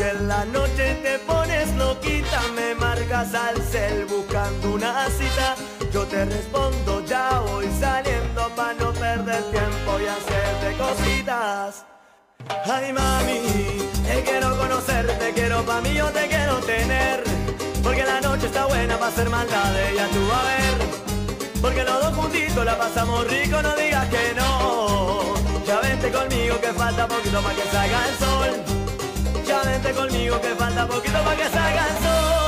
Y 0.00 0.02
en 0.02 0.28
la 0.28 0.46
noche 0.46 0.94
te 1.02 1.18
pones 1.26 1.68
loquita, 1.76 2.40
me 2.54 2.74
marcas 2.74 3.34
al 3.34 3.60
cel 3.60 4.06
buscando 4.06 4.72
una 4.72 5.06
cita. 5.10 5.56
Yo 5.92 6.04
te 6.06 6.24
respondo, 6.24 7.04
ya 7.04 7.40
voy 7.40 7.68
saliendo 7.78 8.48
para 8.56 8.72
no 8.80 8.94
perder 8.94 9.42
tiempo 9.50 10.00
y 10.00 10.06
hacerte 10.06 10.76
cositas. 10.78 11.84
Ay 12.64 12.94
mami, 12.94 13.40
te 14.06 14.22
quiero 14.22 14.56
conocer, 14.56 15.06
te 15.18 15.32
quiero 15.34 15.62
pa' 15.66 15.82
mí, 15.82 15.92
yo 15.92 16.06
te 16.06 16.28
quiero 16.28 16.56
tener. 16.60 17.22
Porque 17.82 18.02
la 18.02 18.22
noche 18.22 18.46
está 18.46 18.64
buena 18.64 18.96
para 18.96 19.12
hacer 19.12 19.28
maldades, 19.28 19.96
ya 19.96 20.06
tú 20.08 20.32
a 20.32 20.42
ver. 20.44 21.60
Porque 21.60 21.84
los 21.84 22.00
dos 22.00 22.14
juntitos 22.14 22.64
la 22.64 22.78
pasamos 22.78 23.26
rico, 23.26 23.60
no 23.60 23.76
digas 23.76 24.08
que 24.08 24.34
no. 24.34 25.34
Ya 25.66 25.78
vente 25.80 26.10
conmigo 26.10 26.58
que 26.58 26.72
falta 26.72 27.06
poquito 27.06 27.42
para 27.42 27.54
que 27.54 27.62
salga 27.70 28.08
el 28.08 28.18
sol. 28.18 28.69
Conmigo 29.94 30.40
que 30.40 30.54
falta 30.54 30.86
poquito 30.86 31.18
para 31.24 31.36
que 31.36 31.48
salga 31.48 31.86
sol. 32.02 32.40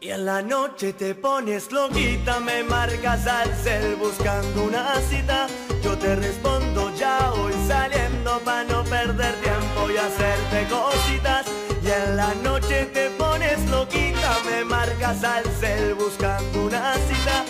Y 0.00 0.10
en 0.10 0.24
la 0.24 0.40
noche 0.42 0.94
te 0.94 1.14
pones 1.14 1.70
loquita, 1.70 2.40
me 2.40 2.64
marcas 2.64 3.26
al 3.26 3.54
cel 3.54 3.96
buscando 3.96 4.64
una 4.64 4.96
cita. 5.08 5.46
Yo 5.82 5.96
te 5.98 6.16
respondo, 6.16 6.92
ya 6.96 7.30
voy 7.36 7.52
saliendo 7.68 8.40
para 8.40 8.64
no 8.64 8.84
perder 8.84 9.34
tiempo 9.42 9.90
y 9.90 9.96
hacerte 9.98 10.66
cositas. 10.68 11.46
Y 11.82 11.90
en 11.90 12.16
la 12.16 12.34
noche 12.42 12.86
te 12.86 13.10
pones 13.10 13.58
loquita, 13.70 14.38
me 14.46 14.64
marcas 14.64 15.22
al 15.24 15.44
cel 15.60 15.94
buscando 15.94 16.64
una 16.64 16.94
cita. 16.94 17.44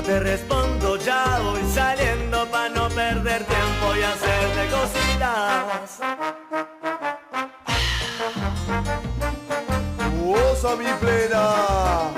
Yo 0.00 0.06
te 0.06 0.18
respondo, 0.18 0.96
ya 0.96 1.40
voy 1.42 1.60
saliendo 1.74 2.50
para 2.50 2.70
no 2.70 2.88
perder 2.88 3.44
tiempo 3.44 3.94
y 3.94 4.02
hacerte 4.02 4.70
cositas. 4.70 5.98
Osa 10.26 10.76
mi 10.76 10.86
plena. 11.00 12.08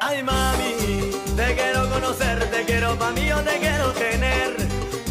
Ay 0.00 0.22
mami, 0.22 1.10
te 1.36 1.54
quiero 1.54 1.90
conocer, 1.90 2.50
te 2.50 2.64
quiero 2.64 2.98
pa' 2.98 3.10
mí, 3.10 3.26
yo 3.26 3.42
te 3.42 3.58
quiero 3.58 3.92
tener. 3.92 4.56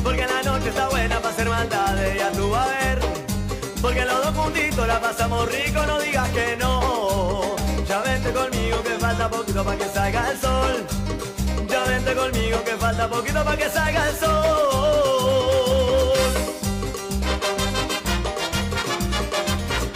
Porque 0.03 0.26
la 0.26 0.41
noche 0.41 0.70
está 0.70 0.89
buena 0.89 1.20
para 1.20 1.30
hacer 1.30 1.47
maldades, 1.47 2.18
ya 2.18 2.32
tú 2.32 2.55
a 2.55 2.66
ver. 2.66 2.99
Porque 3.84 4.03
los 4.03 4.26
dos 4.26 4.36
juntitos 4.36 4.88
la 4.88 4.99
pasamos 4.99 5.47
rico, 5.51 5.86
no 5.86 5.99
digas 5.99 6.28
que 6.30 6.57
no. 6.57 6.90
Conmigo 8.82 8.97
que 8.97 9.05
falta 9.05 9.29
poquito 9.29 9.63
para 9.63 9.77
que 9.77 9.86
salga 9.89 10.32
el 10.32 10.39
sol. 10.39 10.88
Ya 11.69 11.84
vente 11.84 12.15
conmigo 12.15 12.63
que 12.63 12.71
falta 12.77 13.07
poquito 13.07 13.43
para 13.43 13.57
que 13.57 13.69
salga 13.69 14.09
el 14.09 14.15
sol. 14.15 16.13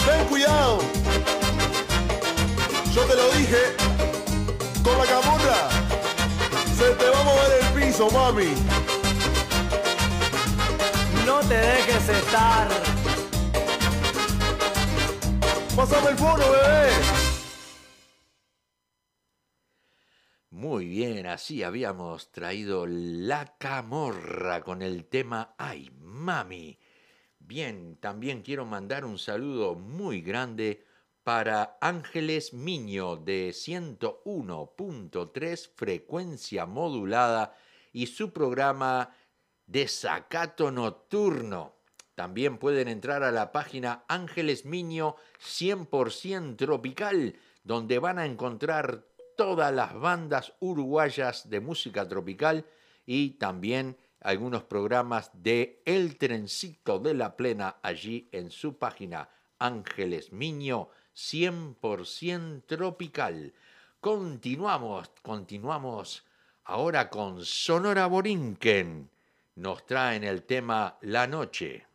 Ten 0.06 0.26
cuidado. 0.28 0.80
Yo 2.94 3.02
te 3.04 3.16
lo 3.16 3.32
dije. 3.32 3.76
Con 4.84 4.98
la 5.00 5.06
camorra. 5.06 5.70
Se 6.78 6.92
te 6.92 7.10
va 7.10 7.20
a 7.20 7.24
mover 7.24 7.60
el 7.62 7.68
piso, 7.74 8.10
mami. 8.12 8.54
No 11.26 11.40
te 11.40 11.58
dejes 11.58 12.10
estar. 12.10 12.68
Pásame 15.76 16.10
el 16.10 16.18
fono, 16.18 16.44
bebé. 16.52 17.25
Así 21.36 21.62
habíamos 21.64 22.32
traído 22.32 22.88
La 22.88 23.58
Camorra 23.58 24.62
con 24.62 24.82
el 24.82 25.04
tema 25.04 25.54
Ay, 25.58 25.92
mami. 26.00 26.80
Bien, 27.40 27.98
también 27.98 28.42
quiero 28.42 28.66
mandar 28.66 29.04
un 29.04 29.20
saludo 29.20 29.76
muy 29.76 30.22
grande 30.22 30.86
para 31.26 31.78
Ángeles 31.82 32.54
Miño 32.54 33.18
de 33.18 33.50
101.3 33.50 35.70
frecuencia 35.76 36.66
modulada 36.66 37.58
y 37.92 38.08
su 38.08 38.32
programa 38.32 39.14
Desacato 39.68 40.72
Nocturno. 40.72 41.76
También 42.16 42.58
pueden 42.58 42.88
entrar 42.88 43.24
a 43.24 43.34
la 43.34 43.52
página 43.52 44.06
Ángeles 44.08 44.64
Miño 44.64 45.18
100% 45.42 46.56
Tropical, 46.56 47.36
donde 47.66 48.00
van 48.00 48.20
a 48.20 48.26
encontrar 48.26 49.04
todas 49.36 49.74
las 49.74 49.94
bandas 49.94 50.54
uruguayas 50.60 51.50
de 51.50 51.60
música 51.60 52.08
tropical 52.08 52.66
y 53.06 53.32
también 53.32 53.98
algunos 54.22 54.64
programas 54.64 55.30
de 55.34 55.82
El 55.86 56.18
Trencito 56.18 57.00
de 57.00 57.14
la 57.14 57.36
Plena 57.36 57.78
allí 57.82 58.28
en 58.32 58.50
su 58.50 58.78
página 58.78 59.30
Ángeles 59.60 60.32
Miño 60.32 60.90
100% 61.16 62.66
tropical. 62.66 63.54
Continuamos, 64.00 65.12
continuamos 65.22 66.26
ahora 66.66 67.10
con 67.10 67.46
Sonora 67.46 68.08
Borinquen. 68.08 69.10
Nos 69.56 69.86
traen 69.86 70.24
el 70.24 70.44
tema 70.44 70.98
La 71.02 71.28
Noche. 71.28 71.86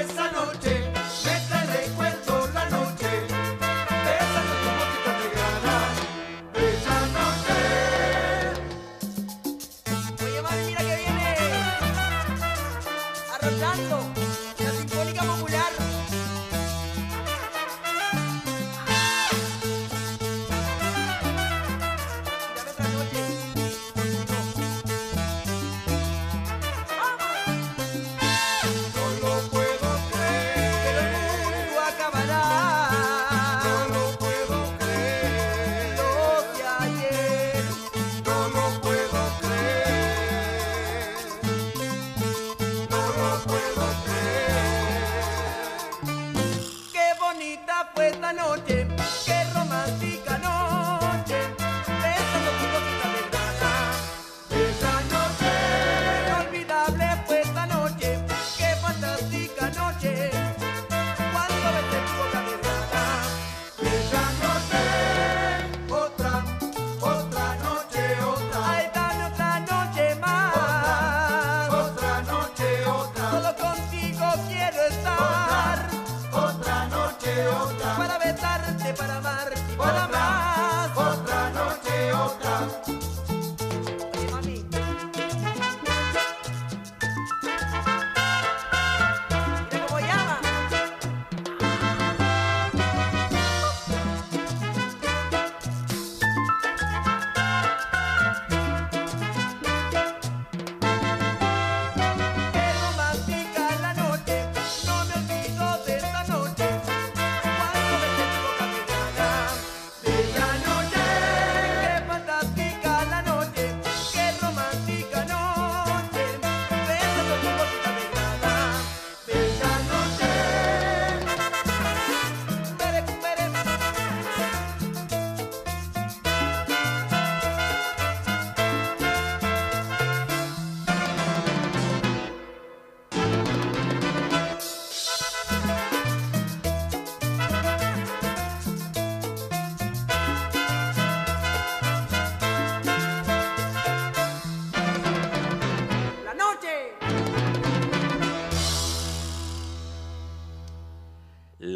esa 0.00 0.30
noche. 0.32 0.83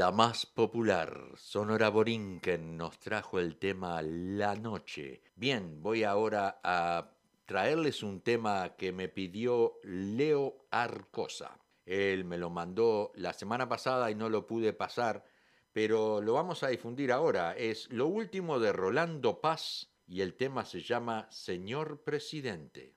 La 0.09 0.13
más 0.13 0.47
popular, 0.47 1.33
Sonora 1.37 1.91
Borinquen, 1.91 2.79
nos 2.79 2.99
trajo 2.99 3.39
el 3.39 3.59
tema 3.59 4.01
La 4.01 4.57
Noche. 4.57 5.21
Bien, 5.37 5.83
voy 5.83 6.03
ahora 6.03 6.61
a 6.65 7.11
traerles 7.45 8.03
un 8.03 8.23
tema 8.23 8.75
que 8.79 8.91
me 8.91 9.11
pidió 9.11 9.75
Leo 9.83 10.65
Arcosa. 10.71 11.59
Él 11.85 12.25
me 12.25 12.39
lo 12.39 12.49
mandó 12.49 13.13
la 13.17 13.35
semana 13.35 13.69
pasada 13.69 14.11
y 14.11 14.15
no 14.15 14.31
lo 14.31 14.47
pude 14.47 14.73
pasar, 14.73 15.27
pero 15.75 16.23
lo 16.23 16.33
vamos 16.33 16.63
a 16.63 16.69
difundir 16.69 17.13
ahora. 17.13 17.55
Es 17.55 17.93
lo 17.93 18.07
último 18.07 18.59
de 18.59 18.73
Rolando 18.73 19.43
Paz 19.43 19.91
y 20.07 20.23
el 20.23 20.37
tema 20.37 20.65
se 20.65 20.81
llama 20.81 21.29
Señor 21.31 22.03
Presidente. 22.03 22.95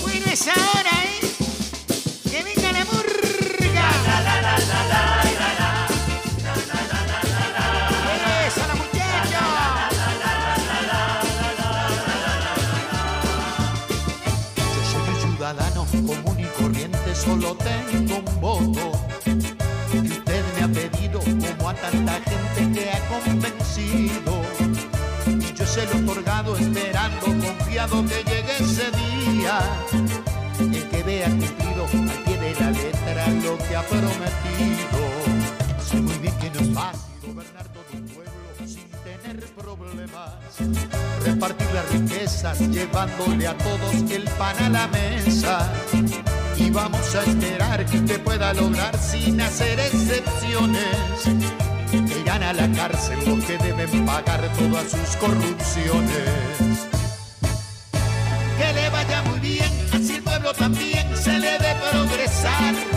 Bueno, 0.00 0.24
es 0.32 0.48
ahora, 0.48 0.90
¿eh? 1.04 1.20
Que 2.30 2.42
venga 2.42 2.72
la 2.72 2.84
burra 2.86 3.11
común 16.00 16.36
y 16.38 16.44
corriente, 16.60 17.14
solo 17.14 17.56
tengo 17.56 18.18
un 18.18 18.40
voto. 18.40 18.92
Que 19.92 19.98
usted 20.00 20.42
me 20.56 20.62
ha 20.62 20.68
pedido 20.68 21.20
como 21.20 21.68
a 21.68 21.74
tanta 21.74 22.14
gente 22.14 22.80
que 22.80 22.90
ha 22.90 23.00
convencido. 23.08 24.42
Y 25.26 25.54
yo 25.54 25.66
se 25.66 25.86
lo 25.86 25.92
he 25.92 26.02
otorgado 26.02 26.56
esperando, 26.56 27.26
confiado 27.26 28.04
que 28.06 28.24
llegue 28.24 28.56
ese 28.60 28.90
día. 28.92 29.60
El 30.60 30.88
que 30.88 31.02
vea 31.02 31.28
cumplido 31.28 31.61
prometido. 33.88 35.00
Sé 35.84 35.96
muy 35.96 36.18
bien 36.18 36.34
que 36.38 36.50
no 36.50 36.60
es 36.60 36.74
fácil 36.74 37.00
gobernar 37.26 37.68
todo 37.68 37.84
un 37.92 38.06
pueblo 38.06 38.32
sin 38.66 38.88
tener 39.04 39.44
problemas. 39.54 40.32
Repartir 41.24 41.66
las 41.72 41.90
riquezas 41.90 42.58
llevándole 42.60 43.46
a 43.46 43.56
todos 43.58 44.10
el 44.10 44.24
pan 44.38 44.56
a 44.58 44.68
la 44.68 44.88
mesa. 44.88 45.72
Y 46.56 46.70
vamos 46.70 47.14
a 47.14 47.22
esperar 47.22 47.84
que 47.86 47.98
usted 47.98 48.20
pueda 48.22 48.52
lograr 48.54 48.96
sin 48.98 49.40
hacer 49.40 49.78
excepciones. 49.80 50.86
Que 51.90 52.20
irán 52.20 52.42
a 52.42 52.52
la 52.52 52.70
cárcel 52.72 53.18
los 53.26 53.44
que 53.44 53.58
deben 53.58 54.06
pagar 54.06 54.40
todas 54.58 54.90
sus 54.90 55.16
corrupciones. 55.16 56.88
Que 58.58 58.72
le 58.72 58.90
vaya 58.90 59.22
muy 59.22 59.40
bien, 59.40 59.70
así 59.92 60.14
el 60.14 60.22
pueblo 60.22 60.52
también 60.54 61.16
se 61.16 61.38
le 61.38 61.58
ve 61.58 61.76
progresar. 61.90 62.91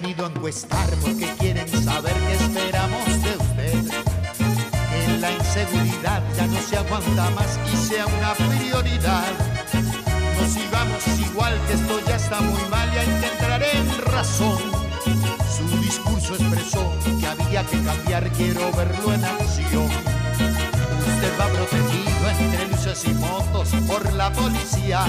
Venido 0.00 0.24
a 0.24 0.30
encuestar 0.30 0.88
porque 1.02 1.26
quieren 1.38 1.68
saber 1.68 2.14
qué 2.14 2.32
esperamos 2.32 3.04
de 3.24 3.36
usted. 3.36 3.92
Que 5.06 5.18
la 5.18 5.32
inseguridad 5.32 6.22
ya 6.34 6.46
no 6.46 6.60
se 6.62 6.78
aguanta 6.78 7.28
más 7.36 7.58
y 7.70 7.76
sea 7.76 8.06
una 8.06 8.32
prioridad. 8.32 9.32
No 10.38 10.48
sigamos 10.48 11.02
igual 11.30 11.60
que 11.66 11.74
esto 11.74 12.00
ya 12.08 12.16
está 12.16 12.40
muy 12.40 12.62
mal 12.70 12.88
y 12.94 12.98
hay 13.00 13.06
que 13.20 13.26
entrar 13.34 13.62
en 13.62 14.02
razón. 14.06 14.62
Su 15.56 15.68
discurso 15.82 16.36
expresó 16.36 16.90
que 17.20 17.26
había 17.26 17.62
que 17.66 17.82
cambiar, 17.82 18.30
quiero 18.30 18.72
verlo 18.72 19.12
en 19.12 19.24
acción. 19.26 19.90
Usted 21.12 21.32
va 21.38 21.46
protegido 21.48 22.30
entre 22.30 22.68
luces 22.68 23.04
y 23.04 23.14
motos 23.14 23.68
por 23.86 24.10
la 24.14 24.32
policía. 24.32 25.04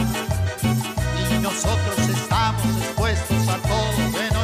Y 1.31 1.41
nosotros 1.41 1.99
estamos 1.99 2.63
expuestos 2.81 3.47
a 3.47 3.57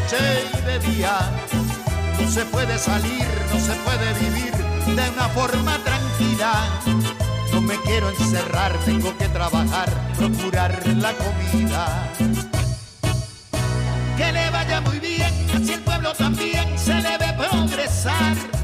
noche 0.10 0.80
y. 0.88 2.22
No 2.22 2.30
se 2.30 2.46
puede 2.46 2.78
salir, 2.78 3.28
no 3.54 3.60
se 3.60 3.74
puede 3.74 4.14
vivir 4.20 4.54
de 4.96 5.10
una 5.10 5.30
forma 5.30 5.78
tranquila. 5.84 6.52
No 7.54 7.62
me 7.62 7.76
quiero 7.82 8.10
encerrar, 8.10 8.74
tengo 8.86 9.16
que 9.18 9.28
trabajar, 9.30 9.90
procurar 10.18 10.82
la 10.88 11.14
comida. 11.14 12.12
Que 14.18 14.32
le 14.32 14.50
vaya 14.50 14.82
muy 14.82 15.00
bien, 15.00 15.34
así 15.56 15.74
el 15.74 15.82
pueblo 15.82 16.14
también 16.14 16.78
se 16.78 16.96
le 16.96 17.18
ve 17.18 17.34
progresar. 17.38 18.59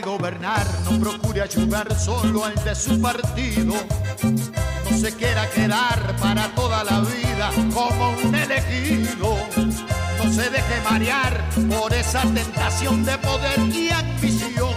Gobernar 0.00 0.66
no 0.84 0.98
procure 0.98 1.42
ayudar 1.42 1.98
solo 1.98 2.44
al 2.44 2.54
de 2.64 2.74
su 2.74 3.00
partido. 3.00 3.74
No 4.22 4.98
se 4.98 5.14
quiera 5.14 5.48
quedar 5.50 6.16
para 6.20 6.48
toda 6.54 6.84
la 6.84 7.00
vida 7.00 7.50
como 7.72 8.10
un 8.10 8.34
elegido. 8.34 9.36
No 9.56 10.32
se 10.32 10.50
deje 10.50 10.80
marear 10.88 11.42
por 11.68 11.92
esa 11.94 12.22
tentación 12.22 13.04
de 13.04 13.16
poder 13.18 13.58
y 13.72 13.90
ambición. 13.90 14.74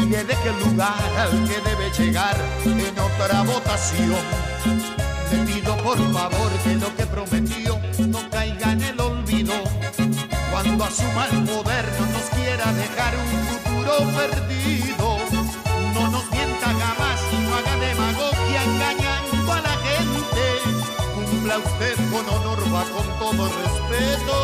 Y 0.00 0.06
le 0.06 0.24
deje 0.24 0.48
el 0.48 0.70
lugar 0.70 1.12
al 1.18 1.30
que 1.48 1.60
debe 1.68 1.90
llegar 1.98 2.36
en 2.64 2.98
otra 2.98 3.42
votación. 3.42 4.22
Le 5.32 5.38
pido 5.52 5.76
por 5.78 5.98
favor 6.12 6.50
que 6.64 6.74
lo 6.76 6.94
que 6.96 7.06
prometió 7.06 7.78
no 8.06 8.30
caiga 8.30 8.72
en 8.72 8.82
el 8.82 9.00
olvido. 9.00 9.54
Cuando 10.50 10.84
asuma 10.84 11.26
el 11.26 11.44
poder 11.44 11.84
no 11.98 12.06
nos 12.06 12.24
quiera 12.30 12.72
dejar 12.72 13.14
un 13.16 13.67
perdido. 13.96 15.18
No 15.94 16.08
nos 16.10 16.30
mienta 16.30 16.66
jamás 16.66 17.20
y 17.32 17.36
no 17.44 17.54
haga 17.56 17.76
demagogia 17.76 18.62
engañando 18.64 19.52
a 19.52 19.60
la 19.60 19.76
gente. 19.86 20.42
Cumpla 21.14 21.58
usted 21.58 21.96
con 22.10 22.28
honor, 22.28 22.60
va 22.74 22.84
con 22.84 23.06
todo 23.18 23.42
respeto. 23.48 24.36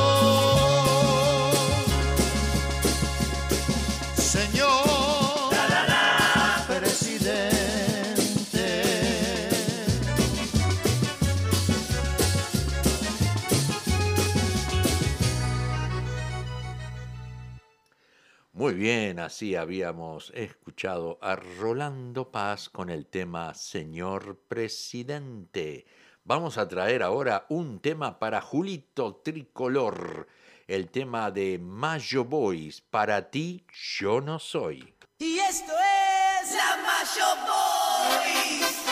Señor 4.16 5.23
Muy 18.64 18.72
bien, 18.72 19.18
así 19.18 19.56
habíamos 19.56 20.32
escuchado 20.34 21.18
a 21.20 21.36
Rolando 21.36 22.32
Paz 22.32 22.70
con 22.70 22.88
el 22.88 23.04
tema 23.04 23.52
Señor 23.52 24.40
Presidente. 24.48 25.84
Vamos 26.24 26.56
a 26.56 26.66
traer 26.66 27.02
ahora 27.02 27.44
un 27.50 27.78
tema 27.80 28.18
para 28.18 28.40
Julito 28.40 29.16
Tricolor, 29.16 30.28
el 30.66 30.88
tema 30.88 31.30
de 31.30 31.58
Mayo 31.58 32.24
Boys, 32.24 32.80
para 32.80 33.30
ti 33.30 33.66
yo 33.98 34.22
no 34.22 34.38
soy. 34.38 34.94
Y 35.18 35.40
esto 35.40 35.74
es 36.42 36.54
la 36.54 36.78
Mayo 36.86 37.26
Boys. 37.44 38.83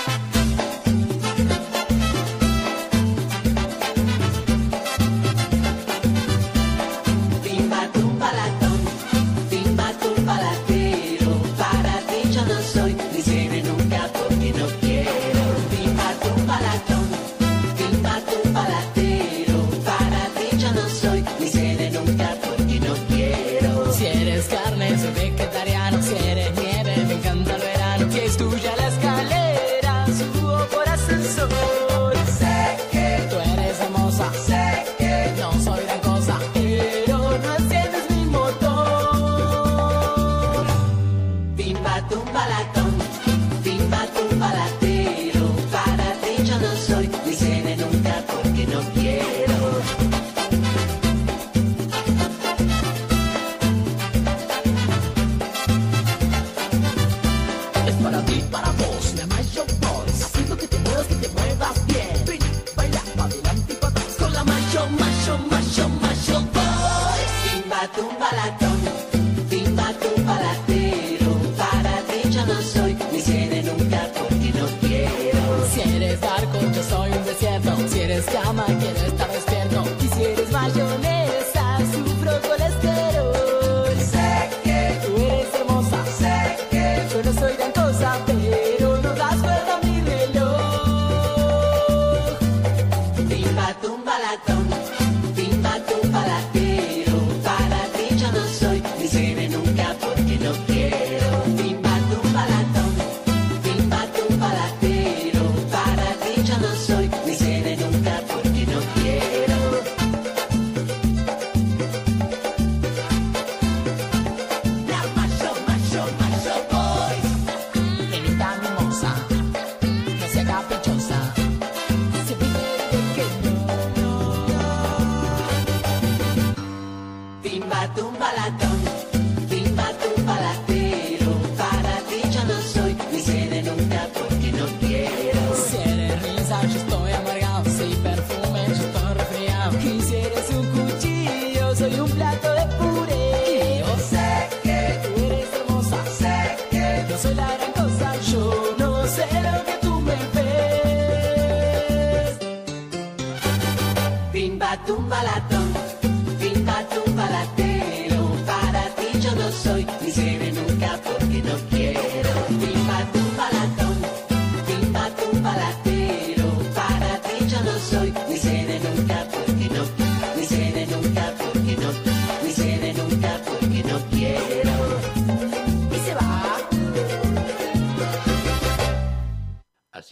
Para 46.59 47.01
ti 47.01 47.02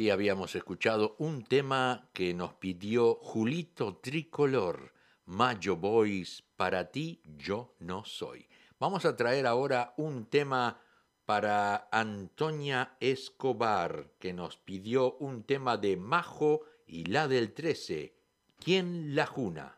Habíamos 0.09 0.55
escuchado 0.55 1.15
un 1.19 1.45
tema 1.45 2.09
que 2.15 2.33
nos 2.33 2.55
pidió 2.55 3.17
Julito 3.17 3.97
Tricolor, 3.97 4.95
Mayo 5.27 5.77
Boys, 5.77 6.43
para 6.57 6.91
ti 6.91 7.21
yo 7.25 7.75
no 7.81 8.05
soy. 8.07 8.49
Vamos 8.79 9.05
a 9.05 9.15
traer 9.15 9.47
ahora 9.47 9.93
un 9.99 10.25
tema 10.25 10.81
para 11.27 11.89
Antonia 11.93 12.97
Escobar, 12.99 14.13
que 14.19 14.33
nos 14.33 14.57
pidió 14.57 15.17
un 15.19 15.43
tema 15.45 15.77
de 15.77 15.99
Majo 15.99 16.63
y 16.87 17.05
la 17.05 17.29
del 17.29 17.53
13, 17.53 18.17
¿Quién 18.59 19.15
la 19.15 19.27
juna? 19.27 19.77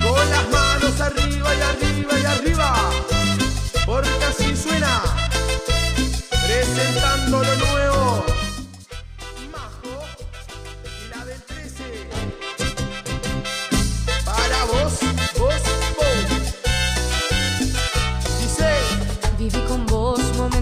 Con 0.00 0.30
las 0.30 0.50
manos 0.50 1.00
arriba 1.00 1.54
y 1.54 1.60
arriba 1.60 2.18
y 2.18 2.24
arriba, 2.24 2.90
porque 3.84 4.24
así 4.24 4.56
suena, 4.56 5.29
presentando 6.50 7.42
lo 7.44 7.56
nuevo. 7.56 7.99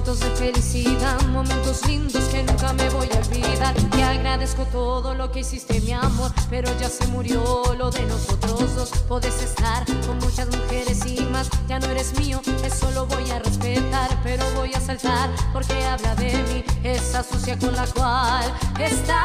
Momentos 0.08 0.20
de 0.20 0.52
felicidad, 0.52 1.20
momentos 1.28 1.86
lindos 1.86 2.24
que 2.24 2.42
nunca 2.42 2.72
me 2.72 2.88
voy 2.90 3.08
a 3.12 3.18
olvidar. 3.18 3.74
Te 3.74 4.02
agradezco 4.02 4.64
todo 4.72 5.12
lo 5.14 5.30
que 5.30 5.40
hiciste, 5.40 5.80
mi 5.82 5.92
amor, 5.92 6.32
pero 6.48 6.70
ya 6.80 6.88
se 6.88 7.06
murió 7.08 7.62
lo 7.76 7.90
de 7.90 8.02
nosotros 8.06 8.74
dos. 8.74 8.88
Podés 9.06 9.42
estar 9.42 9.84
con 10.06 10.18
muchas 10.18 10.48
mujeres 10.48 11.04
y 11.04 11.20
más, 11.26 11.50
ya 11.68 11.78
no 11.78 11.86
eres 11.88 12.18
mío, 12.18 12.40
eso 12.64 12.90
lo 12.92 13.04
voy 13.06 13.30
a 13.30 13.38
respetar, 13.40 14.08
pero 14.22 14.44
voy 14.56 14.72
a 14.72 14.80
saltar 14.80 15.28
porque 15.52 15.74
habla 15.84 16.14
de 16.14 16.32
mí, 16.44 16.64
esa 16.84 17.22
sucia 17.22 17.58
con 17.58 17.76
la 17.76 17.86
cual 17.88 18.50
está. 18.80 19.22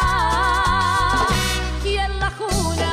¿Quién 1.82 2.20
la 2.20 2.30
jura 2.32 2.93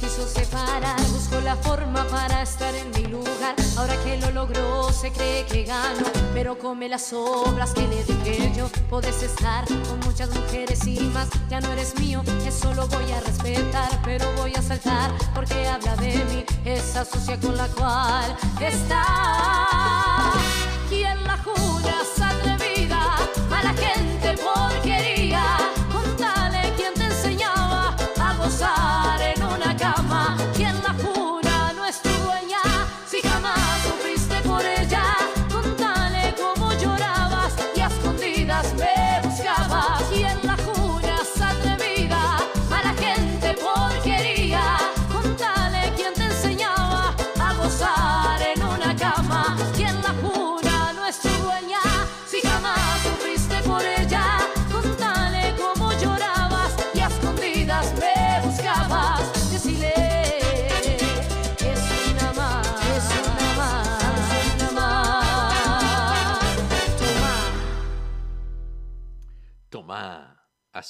quiso 0.00 0.26
separar. 0.26 1.00
Buscó 1.12 1.40
la 1.40 1.56
forma 1.56 2.04
para 2.08 2.42
estar 2.42 2.74
en 2.74 2.90
mi 2.90 3.06
lugar. 3.06 3.54
Ahora 3.76 3.94
que 4.04 4.16
lo 4.18 4.30
logró, 4.30 4.90
se 4.92 5.10
cree 5.10 5.44
que 5.46 5.64
ganó. 5.64 6.06
Pero 6.34 6.58
come 6.58 6.88
las 6.88 7.12
obras 7.12 7.72
que 7.72 7.86
le 7.88 8.04
dije 8.04 8.52
yo. 8.56 8.68
Podés 8.88 9.22
estar 9.22 9.64
con 9.66 10.00
muchas 10.00 10.34
mujeres 10.34 10.86
y 10.86 11.00
más. 11.14 11.28
Ya 11.48 11.60
no 11.60 11.72
eres 11.72 11.98
mío, 11.98 12.22
eso 12.46 12.74
lo 12.74 12.86
voy 12.88 13.12
a 13.12 13.20
respetar. 13.20 13.90
Pero 14.04 14.26
voy 14.36 14.54
a 14.54 14.62
saltar 14.62 15.12
porque 15.34 15.66
habla 15.66 15.96
de 15.96 16.24
mí. 16.24 16.44
Esa 16.64 17.04
sucia 17.04 17.38
con 17.40 17.56
la 17.56 17.68
cual 17.68 18.36
está. 18.60 19.04
¿Quién 20.88 21.24
la 21.24 21.36
jura 21.38 21.65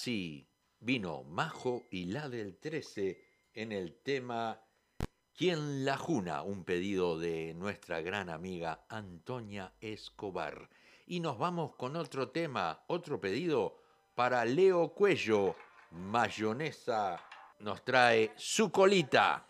Así 0.07 0.49
vino 0.79 1.25
Majo 1.25 1.83
y 1.91 2.05
la 2.05 2.29
del 2.29 2.61
13 2.61 3.21
en 3.55 3.73
el 3.73 4.01
tema 4.05 4.63
¿Quién 5.35 5.85
la 5.85 5.97
juna? 5.97 6.43
Un 6.43 6.63
pedido 6.63 7.19
de 7.19 7.55
nuestra 7.55 8.03
gran 8.03 8.31
amiga 8.31 8.87
Antonia 8.89 9.75
Escobar. 9.81 10.71
Y 11.09 11.19
nos 11.19 11.39
vamos 11.39 11.75
con 11.75 11.97
otro 11.97 12.29
tema, 12.29 12.85
otro 12.87 13.21
pedido 13.21 13.83
para 14.15 14.45
Leo 14.45 14.95
Cuello. 14.95 15.57
Mayonesa 15.91 17.21
nos 17.59 17.85
trae 17.85 18.31
su 18.37 18.71
colita. 18.71 19.45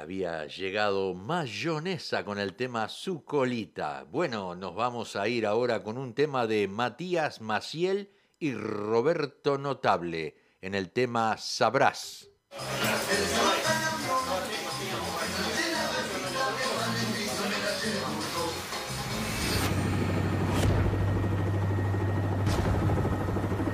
había 0.00 0.46
llegado 0.46 1.14
mayonesa 1.14 2.24
con 2.24 2.38
el 2.38 2.54
tema 2.54 2.88
Su 2.88 3.22
colita. 3.24 4.04
Bueno, 4.10 4.54
nos 4.54 4.74
vamos 4.74 5.14
a 5.14 5.28
ir 5.28 5.46
ahora 5.46 5.82
con 5.82 5.98
un 5.98 6.14
tema 6.14 6.46
de 6.46 6.66
Matías 6.68 7.40
Maciel 7.40 8.10
y 8.38 8.54
Roberto 8.54 9.58
Notable 9.58 10.36
en 10.62 10.74
el 10.74 10.90
tema 10.90 11.36
Sabrás. 11.36 12.30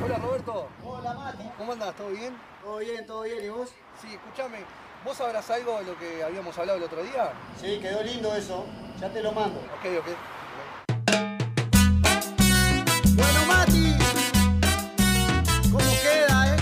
Hola 0.04 0.18
Roberto. 0.18 0.68
Hola 0.82 1.14
Mati. 1.14 1.44
¿Cómo 1.56 1.72
andas? 1.72 1.94
¿Todo 1.94 2.08
bien? 2.10 2.36
Todo 2.62 2.78
bien, 2.78 3.06
todo 3.06 3.22
bien. 3.22 3.44
¿Y 3.44 3.48
vos? 3.48 3.70
Sí, 4.02 4.08
escúchame. 4.12 4.85
¿Vos 5.04 5.16
sabrás 5.16 5.48
algo 5.50 5.78
de 5.78 5.84
lo 5.84 5.96
que 5.98 6.22
habíamos 6.24 6.56
hablado 6.58 6.78
el 6.78 6.84
otro 6.84 7.02
día? 7.02 7.32
Sí, 7.60 7.78
quedó 7.80 8.02
lindo 8.02 8.34
eso. 8.34 8.64
Ya 9.00 9.08
te 9.08 9.22
lo 9.22 9.32
mando. 9.32 9.60
Ok, 9.60 9.86
ok. 10.00 10.06
Bueno, 13.14 13.44
Mati. 13.46 13.94
¿Cómo 15.70 15.90
queda, 16.02 16.54
eh? 16.54 16.56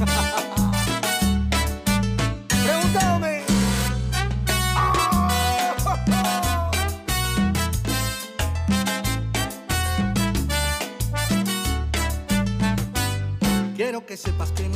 Preguntame. 2.64 3.42
Quiero 13.76 14.06
que 14.06 14.16
sepas 14.16 14.52
que 14.52 14.68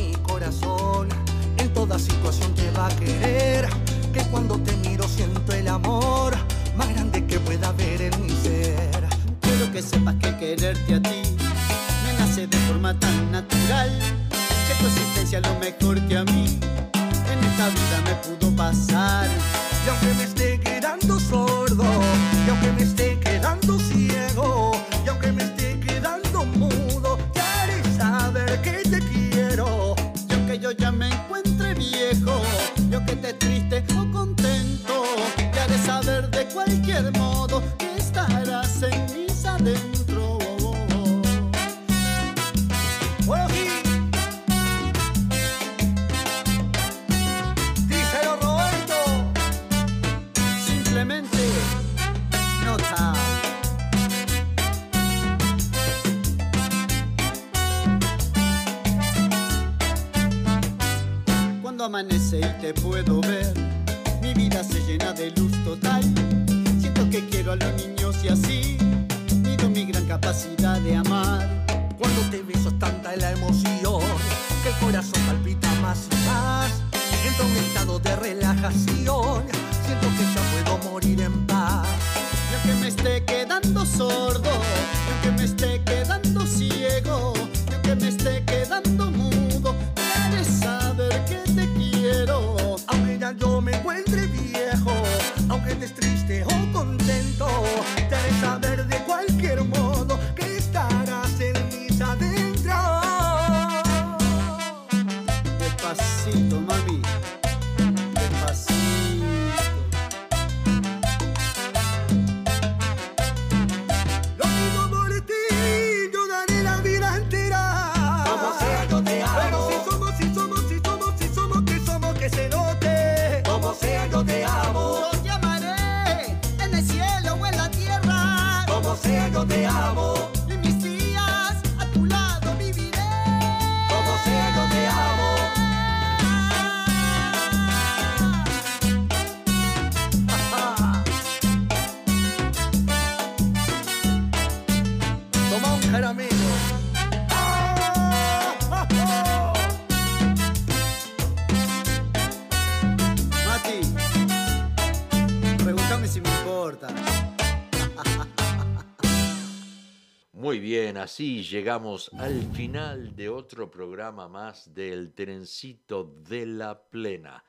así 161.06 161.44
llegamos 161.44 162.10
al 162.18 162.42
final 162.52 163.14
de 163.14 163.28
otro 163.28 163.70
programa 163.70 164.26
más 164.26 164.74
del 164.74 165.12
trencito 165.14 166.02
de 166.28 166.46
la 166.46 166.82
plena. 166.82 167.44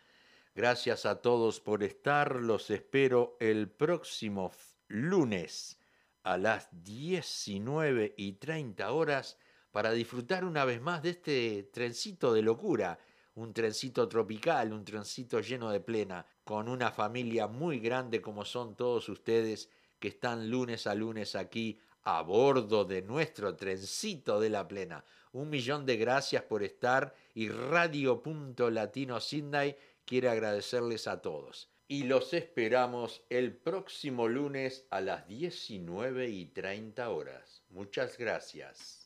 Gracias 0.54 1.08
a 1.08 1.24
todos 1.24 1.60
por 1.60 1.82
estar, 1.82 2.36
los 2.36 2.70
espero 2.70 3.36
el 3.40 3.68
próximo 3.68 4.52
lunes 4.90 5.80
a 6.22 6.38
las 6.38 6.70
19 6.84 8.14
y 8.16 8.34
30 8.34 8.92
horas 8.92 9.40
para 9.72 9.92
disfrutar 9.92 10.46
una 10.46 10.64
vez 10.64 10.80
más 10.80 11.02
de 11.02 11.10
este 11.10 11.64
trencito 11.74 12.34
de 12.34 12.44
locura, 12.44 13.00
un 13.34 13.54
trencito 13.54 14.08
tropical, 14.08 14.72
un 14.72 14.86
trencito 14.86 15.40
lleno 15.40 15.72
de 15.72 15.80
plena, 15.80 16.28
con 16.44 16.70
una 16.70 16.92
familia 16.92 17.48
muy 17.48 17.80
grande 17.80 18.22
como 18.22 18.46
son 18.46 18.76
todos 18.76 19.10
ustedes 19.10 19.72
que 19.98 20.10
están 20.10 20.48
lunes 20.52 20.86
a 20.86 20.94
lunes 20.94 21.36
aquí 21.36 21.80
a 22.10 22.22
bordo 22.22 22.86
de 22.86 23.02
nuestro 23.02 23.58
trencito 23.58 24.40
de 24.40 24.50
la 24.50 24.66
plena. 24.66 25.04
Un 25.34 25.50
millón 25.50 25.86
de 25.86 25.98
gracias 25.98 26.42
por 26.42 26.64
estar 26.64 27.14
y 27.34 27.50
Radio 27.50 28.24
Punto 28.24 28.72
Latino 28.72 29.20
Sydney 29.20 29.76
quiere 30.06 30.30
agradecerles 30.30 31.06
a 31.10 31.22
todos. 31.22 31.70
Y 31.90 32.04
los 32.04 32.34
esperamos 32.34 33.24
el 33.30 33.54
próximo 33.58 34.30
lunes 34.30 34.86
a 34.90 35.02
las 35.02 35.28
19 35.28 36.30
y 36.30 36.46
30 36.46 37.10
horas. 37.10 37.64
Muchas 37.72 38.18
gracias. 38.18 38.97